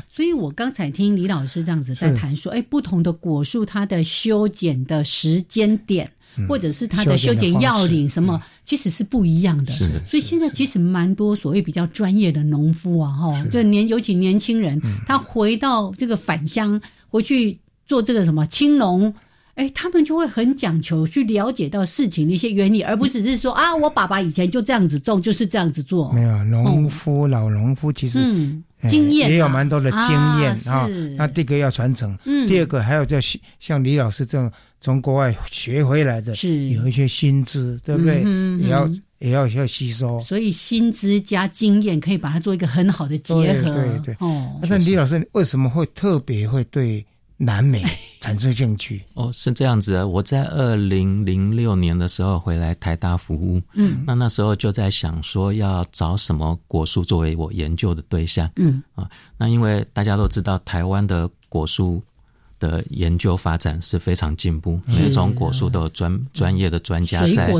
[0.09, 6.11] 所以我刚才听李老师这样子在谈说，哎，不同的果树它的修剪的时间点，
[6.47, 9.71] 或者是它的修剪要领什么，其实是不一样的。
[9.71, 19.13] 是的，所以现在其实蛮多所谓比较专业的农夫啊，哈，就年尤其年轻人，他回到这个返乡，回去做这个什么青农。
[19.55, 26.13] 哎，他们就会很讲求去了解到事情的一些原理，而不只是说啊，我爸爸以前就这样子种，就是这样子做。
[26.13, 28.21] 没有农夫老农夫其实
[28.87, 30.87] 经验也有蛮多的经验啊。
[31.17, 33.17] 那第一个要传承，第二个还有叫
[33.59, 34.49] 像李老师这种
[34.81, 38.23] 从国外学回来的，是有一些薪资，对不对？
[38.59, 38.89] 也要
[39.19, 40.19] 也要要吸收。
[40.21, 43.73] 所以薪资加经验可以把它做一个很好的结合。
[43.73, 44.59] 对对哦。
[44.61, 47.05] 那李老师为什么会特别会对？
[47.41, 47.85] 南美
[48.19, 50.09] 产生兴趣哦，是这样子的。
[50.09, 62.03] 我在二零零六年的时候回来台大服务，嗯，那那时候就在想说要找什么果树作为我研究的对象，嗯啊，那因为大家都知道台湾的果树
[62.59, 67.51] 的研究发展是非常进步，每种果树都有专专业的专家在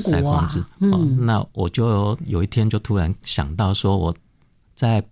[0.00, 4.14] 在控制，嗯，那我就有一天就突然想到说我
[4.74, 5.02] 在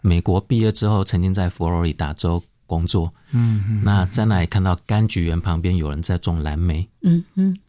[0.00, 2.42] 美国毕业之后，曾经在佛罗里达州。
[2.68, 7.56] 工作，嗯，那在那里看到柑橘园旁边有人在种蓝莓，嗯嗯。
[7.56, 7.67] 啊，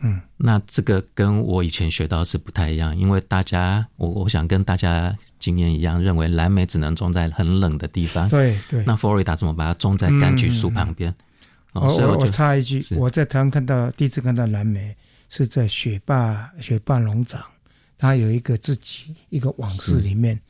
[0.00, 8.84] 嗯，那这个跟我以前学到是不太一样，因为大家，我我想跟大家经验一样，认为蓝莓只能种在很冷的地方，对对。
[8.84, 11.14] 那佛罗里达怎么把它种在柑橘树旁边？
[11.72, 14.96] 我我我插一句，我在台湾看到第一次看到蓝莓
[15.28, 17.42] 是在雪霸雪霸农场，
[17.96, 20.40] 它有一个自己一个网室里面，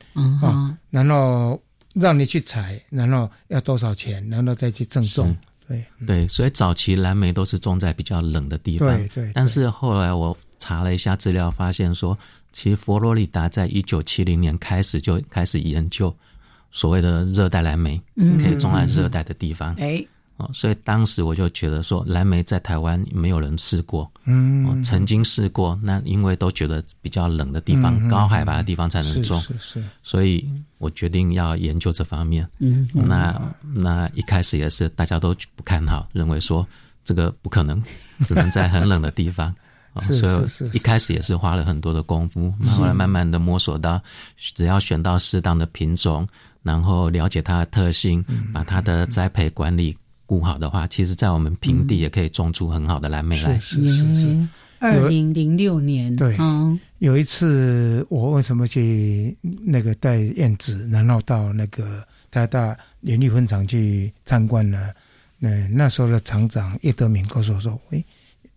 [0.41, 1.61] 啊，然后。
[1.95, 5.35] 让你去采，然后要多少钱，然后再去赠种。
[5.69, 8.89] 对对，所以早期蓝莓都是种在比较冷的地方。
[8.97, 9.31] 对对。
[9.33, 12.17] 但是后来我查了一下资料，发现说，
[12.51, 16.13] 其实佛罗里达在一九七零年开始就开始研究
[16.71, 19.73] 所谓的热带蓝莓，可以种在热带的地方。
[19.75, 20.05] 哎。
[20.39, 32.47] 哦，所以当时我就觉得说，蓝莓在台湾没有人试过，嗯，曾经试过，那因为都觉得比较冷的地方、高海拔的地方才能种，是是，所以我决定要研究这方面。
[32.59, 33.39] 嗯，那
[33.75, 36.65] 那一开始也是大家都不看好，认为说
[37.03, 37.83] 这个不可能，
[38.19, 39.53] 只能在很冷的地方。
[39.99, 44.01] 是是是，一开始也是花了很多的功夫，后来慢慢的摸索到，
[44.37, 46.25] 只要选到适当的品种，
[46.63, 48.23] 然后了解它的特性，
[48.53, 49.97] 把它的栽培管理。
[50.29, 53.57] 顾好的话，其实，在我们平地也可以种出很好的蓝莓来。
[53.57, 54.47] 是是是。
[54.77, 56.37] 二零零六年，对，
[56.99, 64.91] 有一次我为什么去那个带燕子，然后到那个台大联力分厂去参观呢？
[65.39, 68.05] 那那时候的厂长叶德明告诉我说：“哎，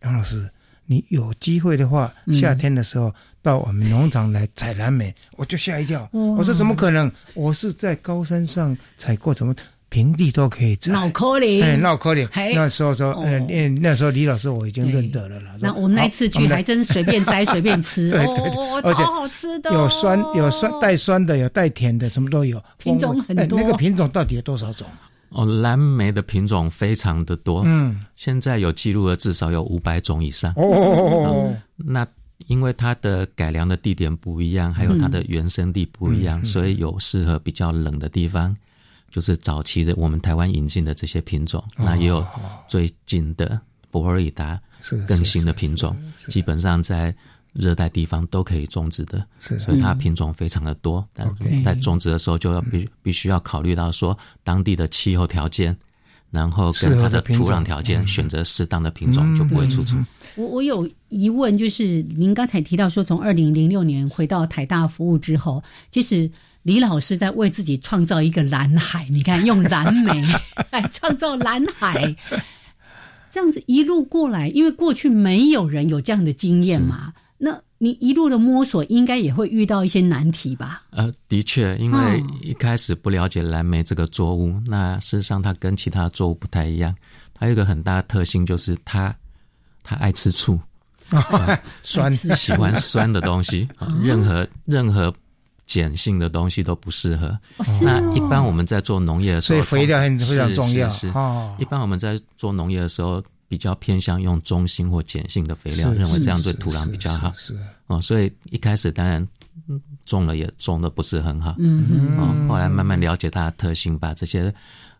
[0.02, 0.46] 杨老师，
[0.84, 7.10] 你有机会的话，夏天的时候到我们农场来采蓝莓。”我就吓一跳，我说：“怎么可能？
[7.34, 9.54] 我是在高山上采过，怎么？”
[9.92, 12.26] 平地都可以摘，脑壳里，哎，脑壳里。
[12.54, 15.50] 那时候说，呃，那那时候李老师我已经认得了啦。
[15.60, 23.60] 那我们那次去还真随便摘随便吃， 对对，而且超好吃的，有酸有酸带酸的，有带甜的，什么都有，品种很多。
[23.60, 24.88] 那个品种到底有多少种？
[25.28, 30.54] 哦，蓝莓的品种非常的多，嗯，现在有记录了至少有五百种以上。
[30.56, 32.06] 哦，那
[32.46, 38.56] 因为它的改良的地点不一样，还有它的原生地不一样，所以有适合比较冷的地方，
[39.12, 42.26] 就是早期的我们台湾引进的这些品种，那也有
[42.66, 43.60] 最近的
[43.90, 44.60] 佛罗里达
[45.06, 45.94] 更新的品种，
[46.28, 47.14] 基本上在。
[47.54, 51.06] 热带地方都可以种植的，是，所以它品种非常的多。
[51.12, 51.30] 但
[51.62, 55.76] 在种植的时候，就要必必须要考虑到说当地的气候条件，
[56.30, 60.02] 然后跟它的土壤条件，选择适当的品种就不会出错。
[60.34, 66.30] 我我有疑问，就是您刚才提到说，从二零零六年回到台大服务之后，其实
[66.62, 69.06] 李老师在为自己创造一个蓝海。
[69.10, 70.24] 你看，用蓝莓
[70.70, 72.14] 来创造蓝海，
[73.30, 77.12] 这样子一路过来，因为过去没有人有这样的经验嘛。
[77.38, 80.84] 那你一路的摸索，应该也会遇到一些难题吧？
[80.90, 86.94] 呃，的确，因为一开始不了解蓝莓这个作物，那事实上它跟其他作物不太一样，
[87.34, 89.12] 它有一个很大的特性就是它
[89.82, 90.56] 它爱吃醋，
[91.82, 93.68] 酸，喜欢酸的东西，
[94.00, 95.12] 任何任何
[95.72, 97.38] 碱性的东西都不适合。
[97.82, 100.90] 那一般我们在做农业的时候，所以肥料很非常重要。
[100.90, 101.08] 是，
[101.58, 103.22] 一般我们在做农业的时候。
[103.52, 107.30] 比较偏向用中性或碱性的肥料，认为这样对土壤比较好。
[107.36, 107.54] 是
[107.86, 109.28] 哦，所以一开始当然
[110.06, 111.54] 种了也种的不是很好。
[111.58, 112.18] 嗯嗯。
[112.18, 114.50] 哦，后来慢慢了解它的特性，把这些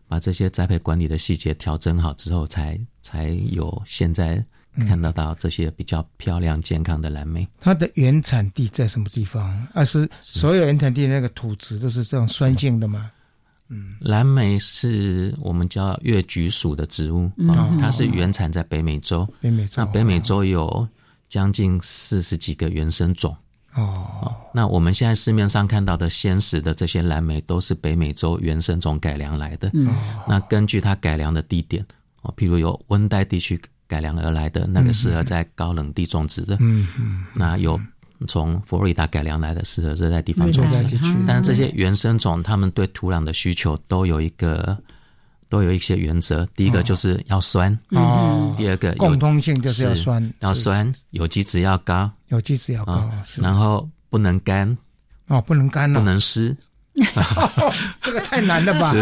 [0.07, 4.45] 把这些栽培管理的细节调整好之后，才才有现在
[4.81, 7.47] 看得到这些比较漂亮健康的蓝莓。
[7.59, 9.67] 它的原产地在什么地方？
[9.73, 13.11] 而是所有原产地那个土质都是这种酸性的吗？
[13.69, 19.27] 嗯，蓝莓是我们叫越橘属的植物啊，它是原产在北美洲。
[19.41, 20.87] 北美洲，那北美洲有
[21.29, 23.35] 将近四十几个原生种
[23.73, 24.35] 哦。
[24.53, 29.71] 那我们现在市面上看到的鲜食的这些蓝莓，都是北美洲原生种改良来的。
[29.73, 29.87] 嗯，
[30.27, 31.83] 那根据它改良的地点
[32.21, 36.57] 哦，譬如有温带地区改良而来的那个适合在高冷地种植的。
[36.59, 37.79] 嗯嗯，那有。
[38.25, 40.97] 从佛罗里达改良来的，适合热带地方种植。
[41.27, 44.77] 但是这些原生种，它们对土壤的需求都有一个，
[45.49, 46.47] 都有一些原则。
[46.55, 53.11] 第一个就是要酸，哦，第二个共通性就是要酸，要酸，有机质要高，有机质要高，
[53.41, 54.77] 然后不能干，
[55.27, 56.55] 哦，不能干，不能湿。
[58.01, 58.91] 这个太难了吧？
[58.91, 58.99] 是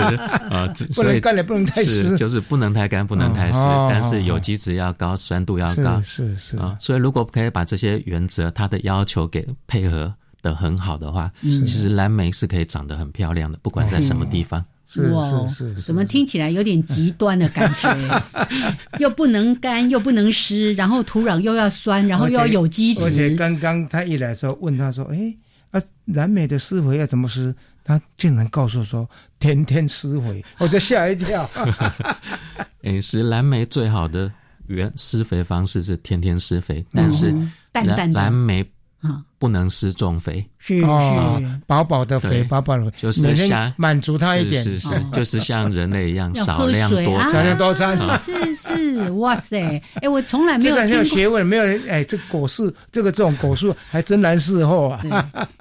[0.54, 6.76] 啊， 不能干也不能太湿，就是不能太干，不能太湿，但是有机质要高，酸度要高，是是啊。
[6.80, 14.64] 所以如果可以把这些原则，它的要求给配合的很好的话，其实蓝莓是可以长得很漂亮的，不管在什么地方。
[14.94, 15.10] 是
[15.48, 18.24] 是是，怎么听起来有点极端的感觉？
[19.00, 23.06] 又不能干，又不能湿，然后土壤又要酸，然后又要有机质。
[23.06, 25.34] 而且刚刚他一来的时候，问他说：“哎，
[25.72, 29.10] 啊，蓝莓的施肥要怎么施？”他竟然告诉说
[29.40, 31.50] ：“天天施肥， 我就吓一跳。
[32.84, 34.32] ”哎，是蓝莓最好的
[34.68, 37.34] 原施肥方式是天天施肥，但是
[37.74, 38.66] 蓝蓝莓。
[39.02, 40.86] 啊，不能施重肥，是是，
[41.66, 55.04] 饱饱的肥，饱饱的肥，就是像满足他一点，是是，就是像人类一样，少量多餐，少量多餐，是是，哇塞，哎，我从来没有这个很有学问，没有哎，这果树，这个这种果树还真难伺候啊，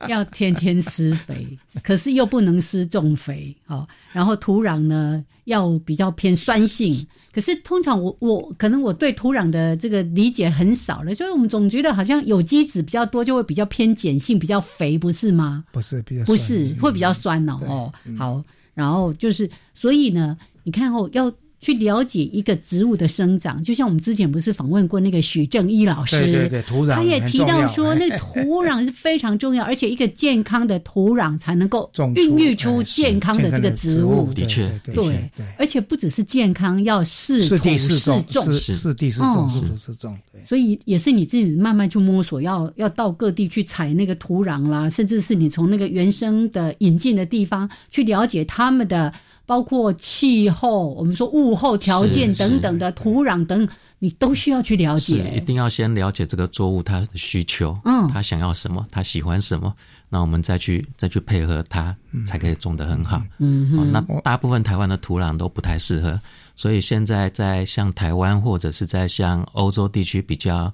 [0.07, 1.47] 要天天施肥，
[1.83, 7.07] 可是又不能施重肥，好，然后土壤呢要比较偏酸性。
[7.33, 15.65] 可是通常我我可能我对土壤的这个理解很少了，所以我们总觉得好像有机质比较多，就会比较偏碱性，比较肥，不是吗？
[15.73, 17.59] 不是，比较不是会比较酸哦。
[17.67, 21.33] 哦，好，然后就是所以呢，你看哦要。
[21.61, 34.33] 去了解一个植物的生长，就像我们之前不是访问过那个许正一老师，对对对，土壤他也提到说，那土壤是非常重要，而且一个健康的土壤才能够孕育出健康的这个植物。
[34.33, 38.25] 的确，对，而且不只是健康，要适土适种，
[38.59, 40.17] 适地适种，适土适种。
[40.49, 49.13] 所以也是你自己慢慢去摸索，要要到各地去采那个土壤啦，甚至是你从那个原生的引进的地方去了解他们的。
[49.51, 55.35] 包括气候，我们说物候条件等等的土壤等，你都需要去了解。
[55.37, 59.75] 一定要先了解这个作物它的需求，嗯，它想要什么，它喜欢什么，
[60.09, 61.93] 那我们再去再去配合它，
[62.25, 63.21] 才可以种得很好。
[63.39, 66.21] 嗯，那大部分台湾的土壤都不太适合，
[66.55, 70.73] 所以现在在像台湾或者是在像欧洲地区比较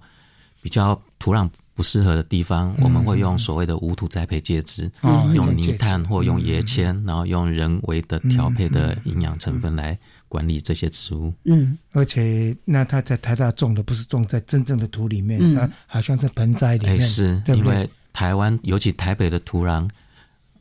[0.61, 1.49] 比较土壤。
[1.77, 4.91] 不适合的地方，我们会用所谓的无土栽培介质，
[5.35, 9.97] 用泥炭或用椰铅，然后用人为的调配的营养成分来
[10.27, 11.31] 管理这些植物。
[11.45, 19.87] 嗯，而且那他在台大种的不是种在真正的土里面，它好像是盆栽里面，是因为台湾尤其台北的土壤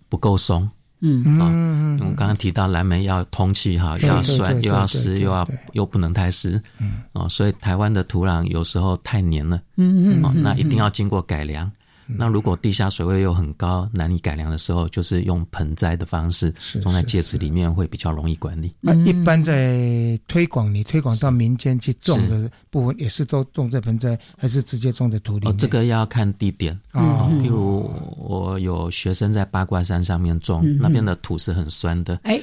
[0.10, 0.70] 不够松，
[1.06, 1.38] 嗯。
[1.40, 7.04] 嗯，我们刚刚提到蓝莓要通气哈，又要酸又要湿又要又不能太湿，嗯。
[7.14, 11.72] 哦，所以台湾的土壤有时候太黏了，嗯嗯，那一定要经过改良。
[12.08, 16.52] 那如果地下水位又很高，难以改良的时候，就是用盆栽的方式
[16.82, 18.76] 种在介质里面，会比较容易管理。
[18.80, 25.48] 那一般在推广，你推广到民间去种的部分，也是都种在盆栽，还是直接种在土里？
[25.48, 27.28] 哦，这个要看地点啊。
[27.42, 32.40] 譬如我有学生在八卦山上面种，那边的土是很酸的，哎，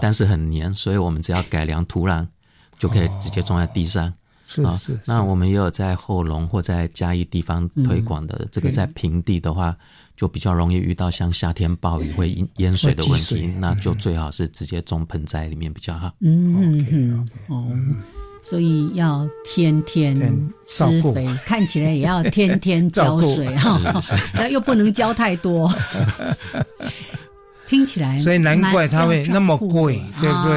[0.00, 2.26] 但是很黏，所以我们只要改良土壤，
[2.78, 4.12] 就可以直接种在地上。
[4.46, 8.46] 是是，那我们也有在后龙或在嘉义地方推广的。
[8.52, 9.76] 这个在平地的话，
[10.16, 16.12] 就比较容易遇到像夏天暴雨会淹水的问题，那就最好是直接种盆栽里面比较好。
[16.20, 17.66] 嗯嗯哦，
[18.42, 20.16] 所以要天天
[20.64, 24.00] 施肥，看起来也要天天浇水 哈，
[24.32, 25.68] 那又不能浇太多。
[27.66, 30.56] 听起来，所以难怪它会那么贵，对不对？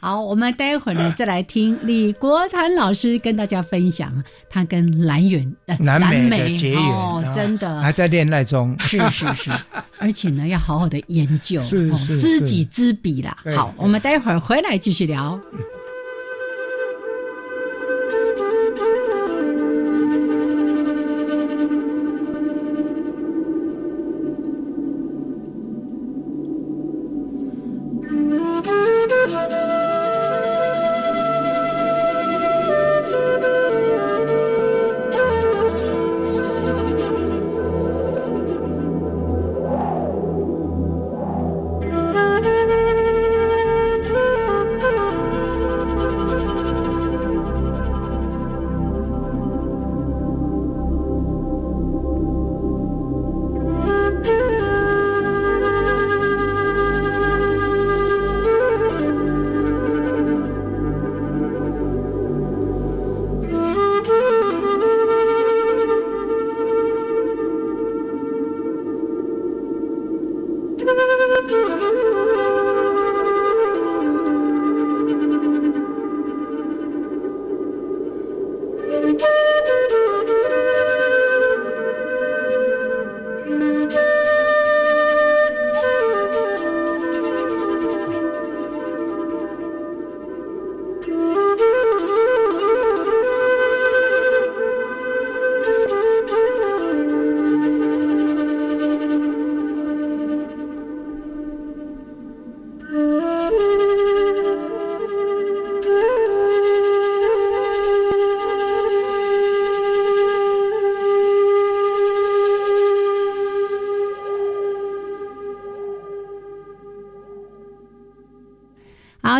[0.00, 9.50] 好，我们待会儿呢再来听李国谭老师跟大家分享他跟蓝源、蓝美的结缘，真的还在恋爱中，是是是，
[9.98, 13.38] 而且呢要好好的研究，是是知己知彼啦。
[13.56, 15.22] 好，我们待会儿回来继续聊。
[15.22, 15.40] 好，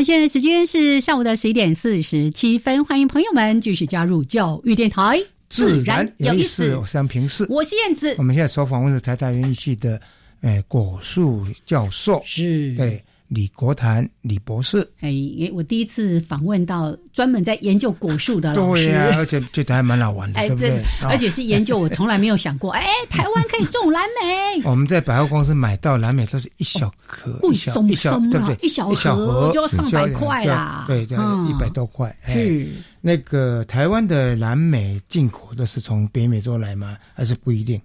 [0.05, 6.76] 现在时间是上午的十一点四十七分，欢迎朋友们继续加入教育电台，自然有意思。
[6.76, 8.14] 我是杨平四，我是燕子。
[8.18, 9.98] 我们现在所访问的台大园艺系的，
[10.42, 13.02] 诶，果树教授是，对。
[13.29, 15.12] 李国谭，李博士，哎，
[15.53, 20.83] 我第一次访问到专门在研究果树的老师，对呀，而且觉得还蛮好玩的，对不对？
[21.03, 24.62] 而且是研究我从来没有想过，哎，台湾可以种蓝莓。
[24.68, 28.57] 我们在百货公司买到蓝莓都是一小颗，一小一小，对不对？
[28.62, 31.16] 一小盒就要上百块啦，对对，
[31.49, 32.14] 一百多块。
[32.27, 32.68] 是
[33.01, 36.97] 那个台湾的蓝莓进口的是从北美洲来吗？
[37.14, 37.81] 还是不一定？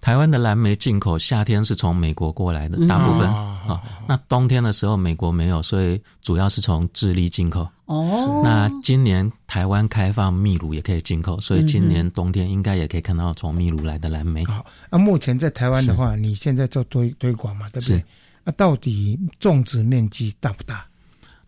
[0.00, 3.80] 台湾的蓝莓进口，夏天是从美国过来的，大部分啊。
[4.08, 7.68] 那冬天的时候，美国没有，所以主要是从智利进口。
[7.84, 8.40] 哦。
[8.42, 14.44] 那今年台湾开放秘鲁也可以进口，所以今年冬天应该也可以看到从秘鲁来的蓝莓。
[14.46, 18.04] 好，那目前在台湾的话，你现在做推推广嘛，对不对？
[18.42, 20.86] 那到底种植面积大不大？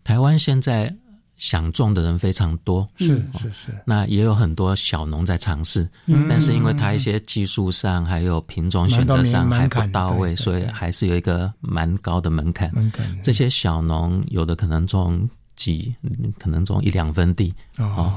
[0.03, 0.95] 台湾现在。
[1.37, 5.87] 想种的人非常多，是是是，那也有很多小农在尝试，
[6.29, 12.73] 但是因为它一些技术上还有品种选择上还不到位，所以还是有一个蛮高的门槛。
[12.73, 15.93] 门槛，这些小农有的可能种几，
[16.39, 18.13] 可能种一两分地哦，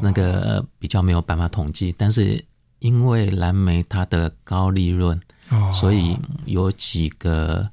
[0.00, 1.94] 那个比较没有办法统计。
[1.98, 2.42] 但是
[2.78, 7.68] 因为蓝莓它的高利润，哦所以有几个。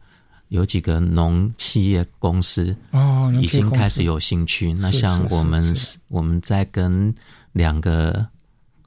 [0.56, 4.74] 有几个农企业公司哦，已经开始有兴趣。
[4.74, 5.62] 那像我们
[6.08, 7.14] 我们在跟
[7.52, 8.26] 两个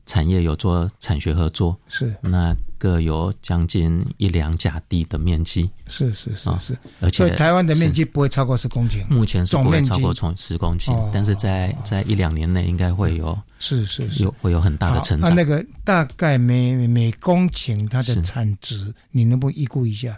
[0.07, 2.12] 产业有做产学合作，是。
[2.23, 15.35] 那各有将近一两甲地的面积，是是是是，而且台湾的面积不会超过十公顷，目前是不会超过从十公顷，但是在在一两年内应该会有，是是是，有会有很大的成长。
[15.35, 20.16] 那个大概每每公顷它的产值，你能不能预估一下？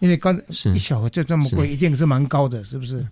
[0.00, 0.36] 因为刚
[0.74, 3.06] 一小盒就这么贵，一定是蛮高的，是不是？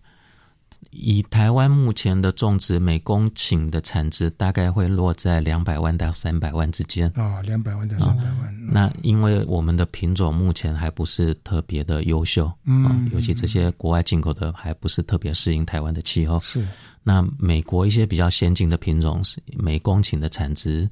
[0.91, 7.13] 以台湾目前的种植，每公顷的产值大概会落在两百万到三百万之间。
[7.17, 8.67] 哦，两百万到三百万。
[8.67, 16.41] 那因为我们的品种目前还不是特别的优秀，嗯，尤其这些国外进口的还不是特别适应台湾的气候。
[16.41, 16.67] 是。
[17.03, 20.89] 那美国一些比较先进的品种，是每公顷的产值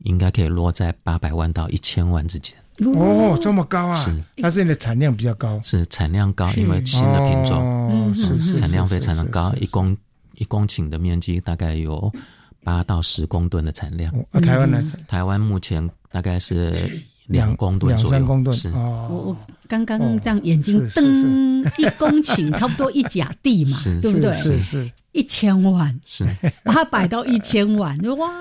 [0.00, 2.54] 应该可以落在八百万到一千万之间。
[2.78, 4.04] 哦，这么高啊！
[4.04, 9.96] 是，但是你的产量比较高，是产量高，因为新的品种，是是产量非常的高，一公
[10.34, 12.10] 一公顷的面积大概有
[12.64, 14.12] 八到十公吨的产量。
[14.30, 14.82] 啊，台湾呢？
[15.06, 16.90] 台湾目前大概是
[17.26, 18.56] 两公吨左右，两三公吨。
[18.56, 19.36] 是，我我
[19.72, 24.30] 刚刚这样眼睛瞪一公顷，差不多一甲地嘛，对不对？
[24.32, 24.90] 是是。
[25.12, 26.24] 一千万是
[26.64, 28.32] 把它摆到一千万，哇，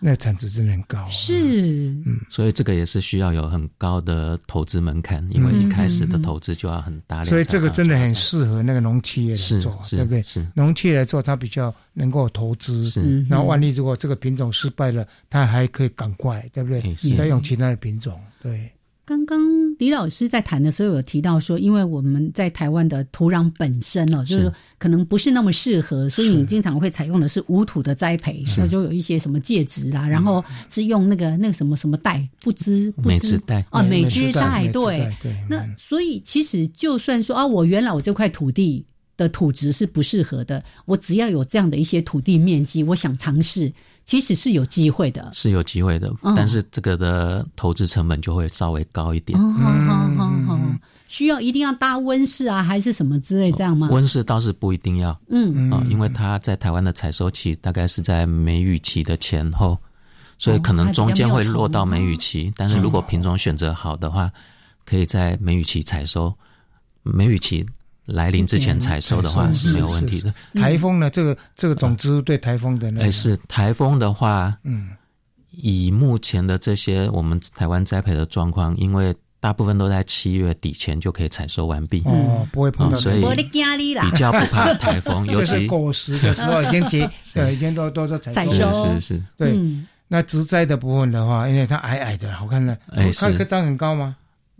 [0.00, 1.08] 那产值真的很高。
[1.08, 7.26] 是，嗯，所以这个也是需要有很高的投资门槛，因为一开始的投资就要很大量。
[7.26, 10.20] 所以这个真的很适合那个农企业来做，对不对？
[10.24, 12.86] 是农企业来做，它比较能够投资。
[12.86, 17.14] 是，然后万一如果这个品种失败了，它还可以赶快，对不对？
[17.14, 18.68] 再用其他的品种，对。
[19.06, 19.40] 刚刚
[19.78, 35.08] 李老师在谈的时候有提到说，因为我们在台湾的土壤本身哦，就是可能不是那么适合，所以你经常会采用的是无土的栽培，那就有一些什么介质啦，然后是用那个那个什么什么袋不知不知袋啊，美枝袋对。
[35.48, 38.84] 那所以其实就算说啊，我原来我这块土地
[39.16, 43.72] 的土质是不适合的，我只要有这样的一些土地面积，我想尝试。
[44.06, 49.36] 其实是有机会的，是有机会的，但是这个的投资成本就会稍微高一点。
[49.38, 50.78] 嗯，
[51.08, 53.88] 需要一定要搭温室啊，还是什么之类这样吗？
[53.90, 59.76] 温室倒是不一定要，嗯啊，因为它在台湾的采收期大概是在梅雨期的前后，
[60.38, 62.52] 所以可能中间会落到梅雨期。
[62.56, 64.30] 但是如果品种选择好的话，
[64.84, 66.32] 可以在梅雨期采收，
[67.02, 67.66] 梅雨期。
[68.06, 70.32] 来临之前采收的话是没有问题的。
[70.54, 71.10] 台风呢？
[71.10, 73.02] 这个这个种子对台风的那……
[73.02, 74.90] 哎，是台风的话，嗯，
[75.50, 85.26] 以目前的这些我们台湾栽培的状况，因为大部分都在七月底前就可以采收完毕，哦，不会碰到，所以比较不怕台风。
[85.30, 89.22] 尤其果实的时候已经结， 呃，已经都都都采收，是是是。
[89.36, 89.58] 对，
[90.08, 94.16] 那植栽的部分的话，因为它矮矮的，好看的，哎，它可以长很高吗？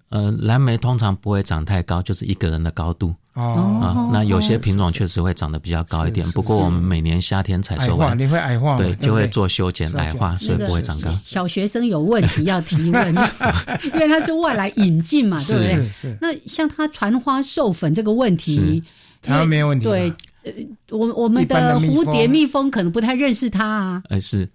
[0.08, 3.14] 呃，蓝莓通常不会长太高，就是一个人的高度。
[3.34, 6.26] 哦啊，那有些品种确实会长得比较高一点。
[6.30, 11.10] 不过我们每年夏天采收完，你会矮化，对，就会做修剪矮化，所以不会长高。
[11.22, 13.08] 小学生有问题要提问，
[13.92, 15.70] 因为它是外来引进嘛，对不对？
[15.70, 16.18] 是是。
[16.20, 18.82] 那像它传花授粉这个问题，
[19.20, 19.84] 它没有问题。
[19.84, 20.12] 对，
[20.44, 20.52] 呃，
[20.96, 24.02] 我我们的蝴蝶蜜蜂可能不太认识它啊。
[24.08, 24.48] 哎是。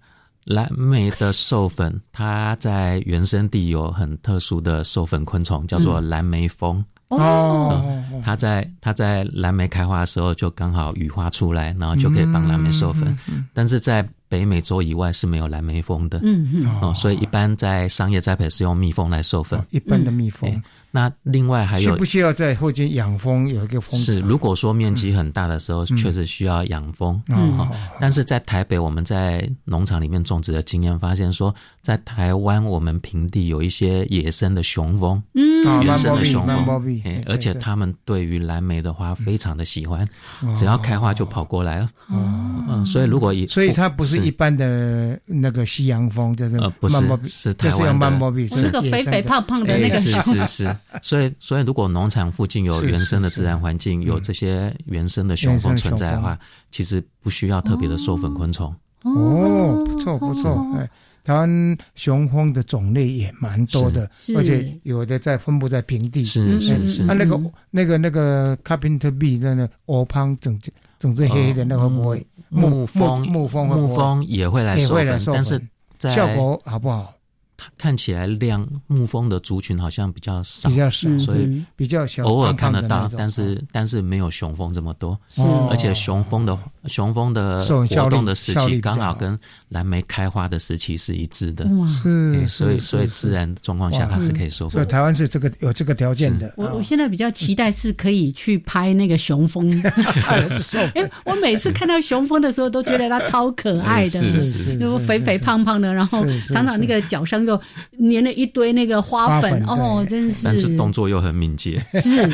[0.44, 6.84] 蓝莓的授粉，它在原生地有很特殊的授粉昆虫，叫做蓝莓蜂。
[7.08, 7.84] 哦，
[8.24, 13.16] 它在它在蓝莓开花的时候，就刚好羽化出来，然后就可以帮蓝莓授粉。
[13.52, 16.18] 但是在北美洲以外是没有蓝莓蜂的。
[16.22, 16.80] 嗯嗯。
[16.80, 19.62] 哦，所以一般在商业栽培是用蜜蜂来授粉。
[19.70, 20.50] 一般的蜜蜂。
[20.94, 23.48] 那另外还有需不需要在后间养蜂？
[23.48, 27.20] 有一个蜂是，如果说面积很大的时候，确实需要养蜂。
[27.28, 27.66] 嗯，
[27.98, 36.82] 但是在台北，我们在农场里面种植的经验发现，说在台湾我们平地有一些野生的雄蜂，嗯，原生的雄蜂，
[37.26, 40.06] 而且他们对于蓝莓的花非常的喜欢，
[40.54, 41.90] 只要开花就跑过来了。
[42.08, 50.76] 哦，嗯，所以如果所以它不是一般的那个西洋蜂，就是呃不是是台湾的，那个肥肥胖胖的那个是是是。
[51.02, 56.38] 所以，所以如果农场附近有原生的自然环境，有这些原生的雄蜂存在的话，
[56.70, 58.74] 其实不需要特别的授粉昆虫。
[59.02, 60.64] 哦，不错不错。
[60.76, 60.88] 哎，
[61.24, 66.24] 台湾雄蜂的种类也蛮多的，而且有的在分布在平地。
[66.24, 67.02] 是是是。
[67.02, 70.60] 那那个那个那个 carpenter bee 那个鹅胖整
[70.98, 72.26] 整只黑黑的那个会不会？
[72.48, 75.58] 木蜂木蜂木蜂也会来授粉，但是
[76.14, 77.14] 效果好不好？
[77.78, 85.18] 看起来量牧蜂的族群好像比较少，比较少，所以比较小，偶尔看得到，但是但是没有雄蜂这么多。
[85.28, 86.56] 是，而且雄蜂的
[86.86, 89.38] 雄蜂的活动的时期刚好跟
[89.68, 91.64] 蓝莓开花的时期是一致的。
[91.86, 94.72] 是，所以所以自然状况下它是可以授粉。
[94.72, 96.54] 所以台湾是这个有这个条件的。
[96.56, 99.70] 我我现在比较期待是可以去拍那个雄蜂。
[100.94, 107.51] 哎，我每次看到雄蜂的时候都觉得它超可爱的，是是，就肥肥胖胖的，然后常常那个脚上又。
[107.98, 112.28] 粘了一堆那个花粉哦，真是，但是动作又很敏捷，是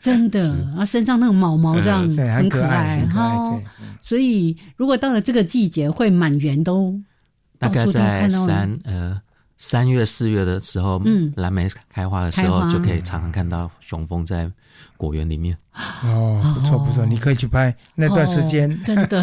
[0.00, 0.40] 真的
[0.76, 3.60] 啊，身上那种毛毛这样很可爱哈。
[4.00, 6.98] 所以如果到了这个季节，会满园都
[7.58, 9.20] 大概在三呃
[9.56, 14.50] 三月四月的时候，嗯，蓝莓开花的时候，就可以常常看到雄蜂在
[14.96, 15.56] 果园里面。
[16.04, 19.22] 哦，不错不错，你可以去拍那段时间，真的，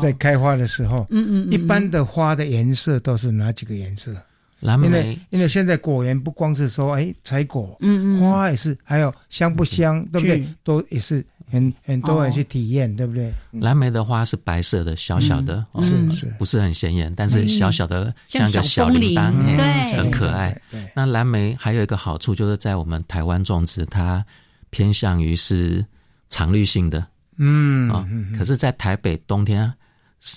[0.00, 4.14] 在开花的时候，嗯嗯，一般的花的颜色都是哪几个颜色？
[4.60, 10.46] 蓝莓，因为现在果园不光是说哎采果，嗯嗯，花也是，还有香不香，对不对？
[10.62, 13.32] 都也是很很多人去体验，对不对？
[13.50, 20.56] 蓝莓的花是白色的，小小的，是是，不是很显眼，但是小小的像个小铃铛，对，很可爱。
[20.94, 24.24] 那蓝莓还有一个好处，就是在我们台湾种植，它
[24.70, 25.84] 偏向于是
[26.28, 27.04] 常绿性的，
[27.36, 29.74] 嗯啊，可是，在台北冬天。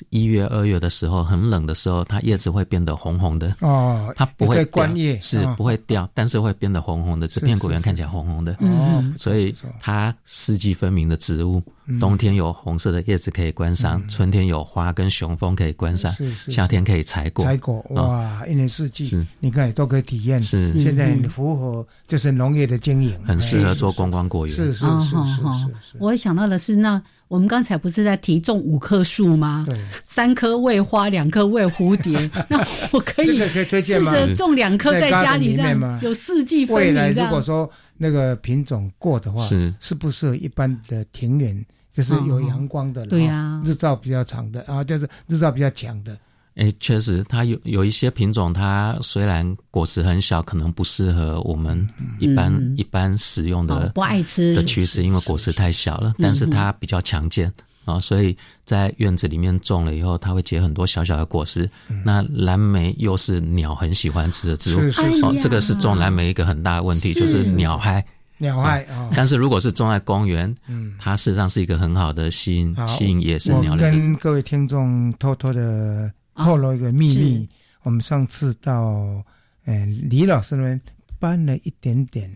[0.09, 3.55] 一月、二月的时候，很冷的时候，它叶子会变得红红的。
[3.61, 4.87] 哦，它不会掉，
[5.21, 11.61] 是不会掉，但是会变得红红的，这片果园看起来红红的哦，所以它四季分明的植物，
[11.99, 20.79] 冬天有红色的叶子可以观赏，春天有花跟雄蜂可以观赏，夏天可以采果，采果哇，一年四季你看都可以体验，是。
[20.79, 25.41] 现在符合就是农业的经营，很适合做观光果园，是是是是
[25.81, 27.01] 是，我想到的是那。
[27.27, 29.63] 我们刚才不是在提种五棵树吗？
[29.67, 32.29] 对，三棵喂花，两棵喂蝴蝶。
[32.49, 32.57] 那
[32.91, 36.85] 我可以试着种两棵在家里，这样有四季分明。
[36.87, 41.65] 未来如果说那个品种过的话，是是不适合一般的庭园？
[41.91, 46.17] 就是有阳光的，对呀，日照比较长的啊，就是日照比较强的。
[46.55, 51.85] 哎，确实，它有有一些品种，它虽然果实很小，可能不适合我们
[52.17, 56.13] 一般一般使用的不爱吃的趋势，因为果实太小了。
[56.17, 57.51] 但是它比较强健
[57.83, 61.69] 啊，所以在院子里面种了以后，它会结很多小小的果实。
[62.05, 64.79] 那蓝莓又是鸟很喜欢吃的植物，
[65.23, 68.01] 哦，这个是种蓝莓一个很大的问题，就是鸟害。
[68.37, 69.09] 鸟害啊！
[69.13, 73.81] 但是如果是种在公园，嗯，它事实上是一个很好的吸引吸引野生鸟类。
[73.81, 76.09] 跟各位听众偷偷的。
[76.35, 77.49] 透露一个秘密，
[77.83, 79.23] 我们上次到，
[79.65, 80.79] 嗯，李老师那边
[81.19, 82.29] 搬了一点点，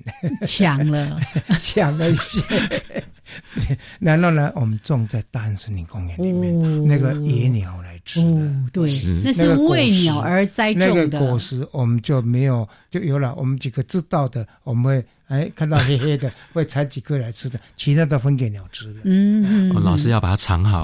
[0.47, 1.19] 抢了，
[1.61, 2.41] 抢了一些。
[3.99, 8.89] 然后呢，我们种在大安森林公园里面，那个野鸟来吃的，对，
[9.23, 10.87] 那是为鸟而栽种的。
[10.87, 13.35] 那个果实我们就没有，就有了。
[13.35, 15.05] 我们几个知道的，我们会。
[15.29, 19.01] 哎，看到黑黑的， 会采几颗来吃的，其他的分给鸟吃的。
[19.03, 20.83] 嗯，老师要把它藏好。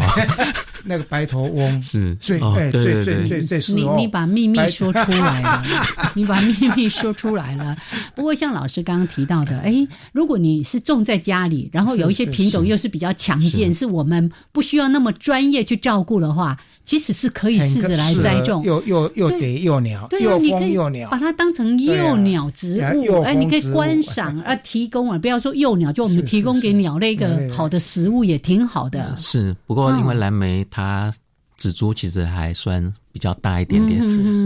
[0.85, 1.81] 那个白头翁。
[1.81, 2.15] 是。
[2.15, 5.63] 最哎最最最最你你把秘密说出来了，
[6.13, 7.75] 你把秘密说出来了。
[8.13, 9.75] 不过像老师刚刚提到的，哎，
[10.13, 13.85] 如果你是种在家里，然后有一些品种又是比较强健，是。
[13.85, 18.63] 我们不需要那么专业去照顾的话，其实是可以试着来栽种。
[18.63, 24.37] 又又又得幼鸟，又蜂幼鸟，把它当成幼鸟植物，哎，你可以观赏。
[24.39, 29.15] 啊，提供啊，不要说幼鸟，就我们提供给鸟类一个好的食物也挺好的。
[29.17, 31.13] 是，不过因为蓝莓它
[31.57, 32.93] 植株其实还算。
[33.15, 34.01] 比较大一点点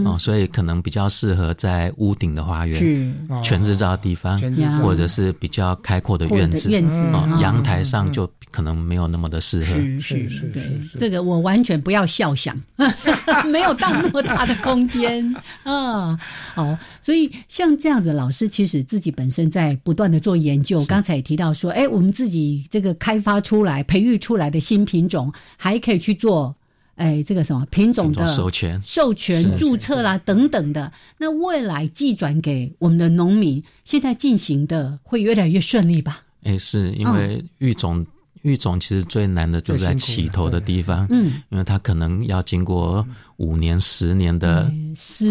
[0.06, 4.40] 哦，所以可能比较适合在屋顶的花园、全日照的地方，
[4.80, 6.70] 或者是比较开阔的院子。
[6.70, 9.74] 院子哦，阳台上就可能没有那么的适合。
[9.74, 12.56] 是是是是，这个我完全不要笑想，
[13.50, 15.34] 没有到那么大的空间
[15.64, 16.16] 啊。
[16.54, 20.84] 好，所以像这样子，老师其实自己本身在不断的做研究。
[20.84, 26.54] 刚才也提到说，哎，我们自己这个开发出来、培育出来的新品种，还可以去做。
[27.00, 36.22] 哎，这个什么品种的授权、授权注册啦等等的，那未来寄转给我们的农民，现在进行的会越来越顺利吧？
[36.42, 38.06] 哎，是因为育种。
[38.42, 43.06] 育种其实最难的就是在起头的地方，嗯，因为它可能要经过
[43.40, 44.70] 五年、十年的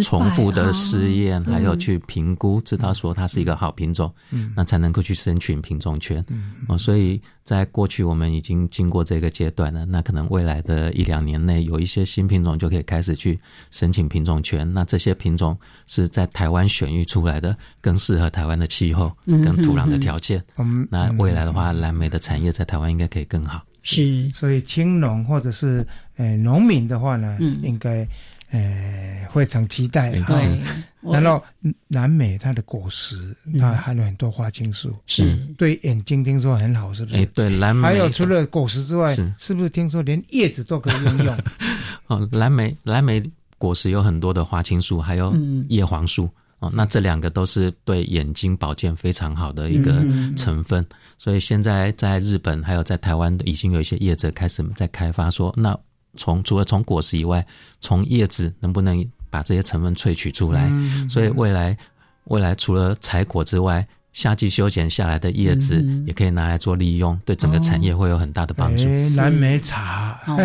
[0.03, 13.39] 重复的试验，还有去评估，知道说它是一个好品种，嗯，那才能够去申请品种权，嗯，哦，所以在过去我们已经经过这个阶段了，那可能未来的一两年内有一些新品种就可以开始去
[13.71, 15.57] 申请品种权，那这些品种
[15.87, 22.89] 是在台湾选育出来的，更适合台湾的气候跟土壤的条件，嗯，那未来的话，蓝莓的产业在台湾。
[22.89, 25.85] 应该可以更好，是，所以青农或者是
[26.17, 28.07] 呃农民的话呢，应该
[28.51, 30.11] 呃非常期待。
[30.11, 30.59] 对，
[31.01, 31.43] 然后
[31.87, 35.35] 南美它的果实，它含有很多花青素，是。
[35.57, 37.17] 对眼睛听说很好，是不是？
[37.17, 39.53] 哎，对，蓝莓还有除了果实之外，是。
[39.53, 41.37] 不是听说连叶子都可以应用？
[42.07, 43.23] 哦，蓝莓蓝莓
[43.57, 45.35] 果实有很多的花青素，还有
[45.69, 46.29] 叶黄素。
[46.59, 50.03] 哦，那这两个都是对眼睛保健非常好的一个
[50.35, 50.85] 成分，
[51.17, 55.77] 所以现在在日本还有在台湾已经有一些业者开始在开发，说那
[56.17, 57.45] 从除了从果实以外，
[57.79, 60.69] 从叶子能不能把这些成分萃取出来？
[61.09, 61.77] 所以未来
[62.25, 63.87] 未来除了采果之外，
[64.19, 68.83] 夏季修剪下来的叶子也可以拿来做利用，对整个产业会有很大的帮助。
[69.15, 70.37] 蓝莓茶，哦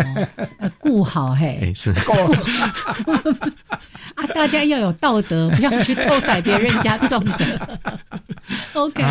[0.79, 1.93] 顾好嘿， 是。
[2.05, 2.13] 顾
[4.15, 7.79] 啊，大家要有道德，不要去偷采别人家种的。
[8.75, 9.03] OK，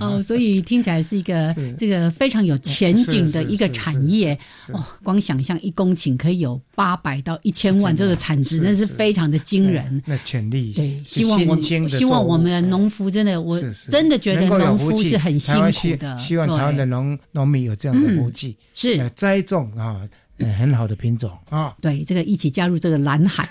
[0.00, 4.36] 哦，所以听起来是一个这个非常有前景的一个产业。
[4.72, 4.84] 哦。
[5.04, 10.02] 光想象一公顷可以有八百到一千万这个产值，那是非常的惊人。
[10.04, 16.18] 那潜力对，希望我们希望我们的农夫真的，我真的觉得农夫是很辛苦的。
[16.18, 20.02] 希望台湾的农农民有这样的福气，是栽种啊。
[20.58, 21.74] 很好的品种啊！
[21.82, 23.46] 对，这个一起加入这个蓝海。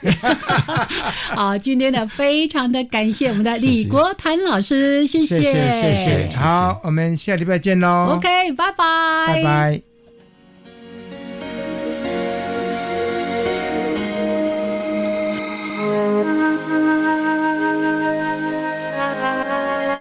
[1.36, 6.36] 好，今天呢，非常的感谢我们的李国谭老师，谢谢谢谢。
[6.36, 8.16] 好，我们下礼拜见喽。
[8.16, 9.89] OK，拜拜，拜拜。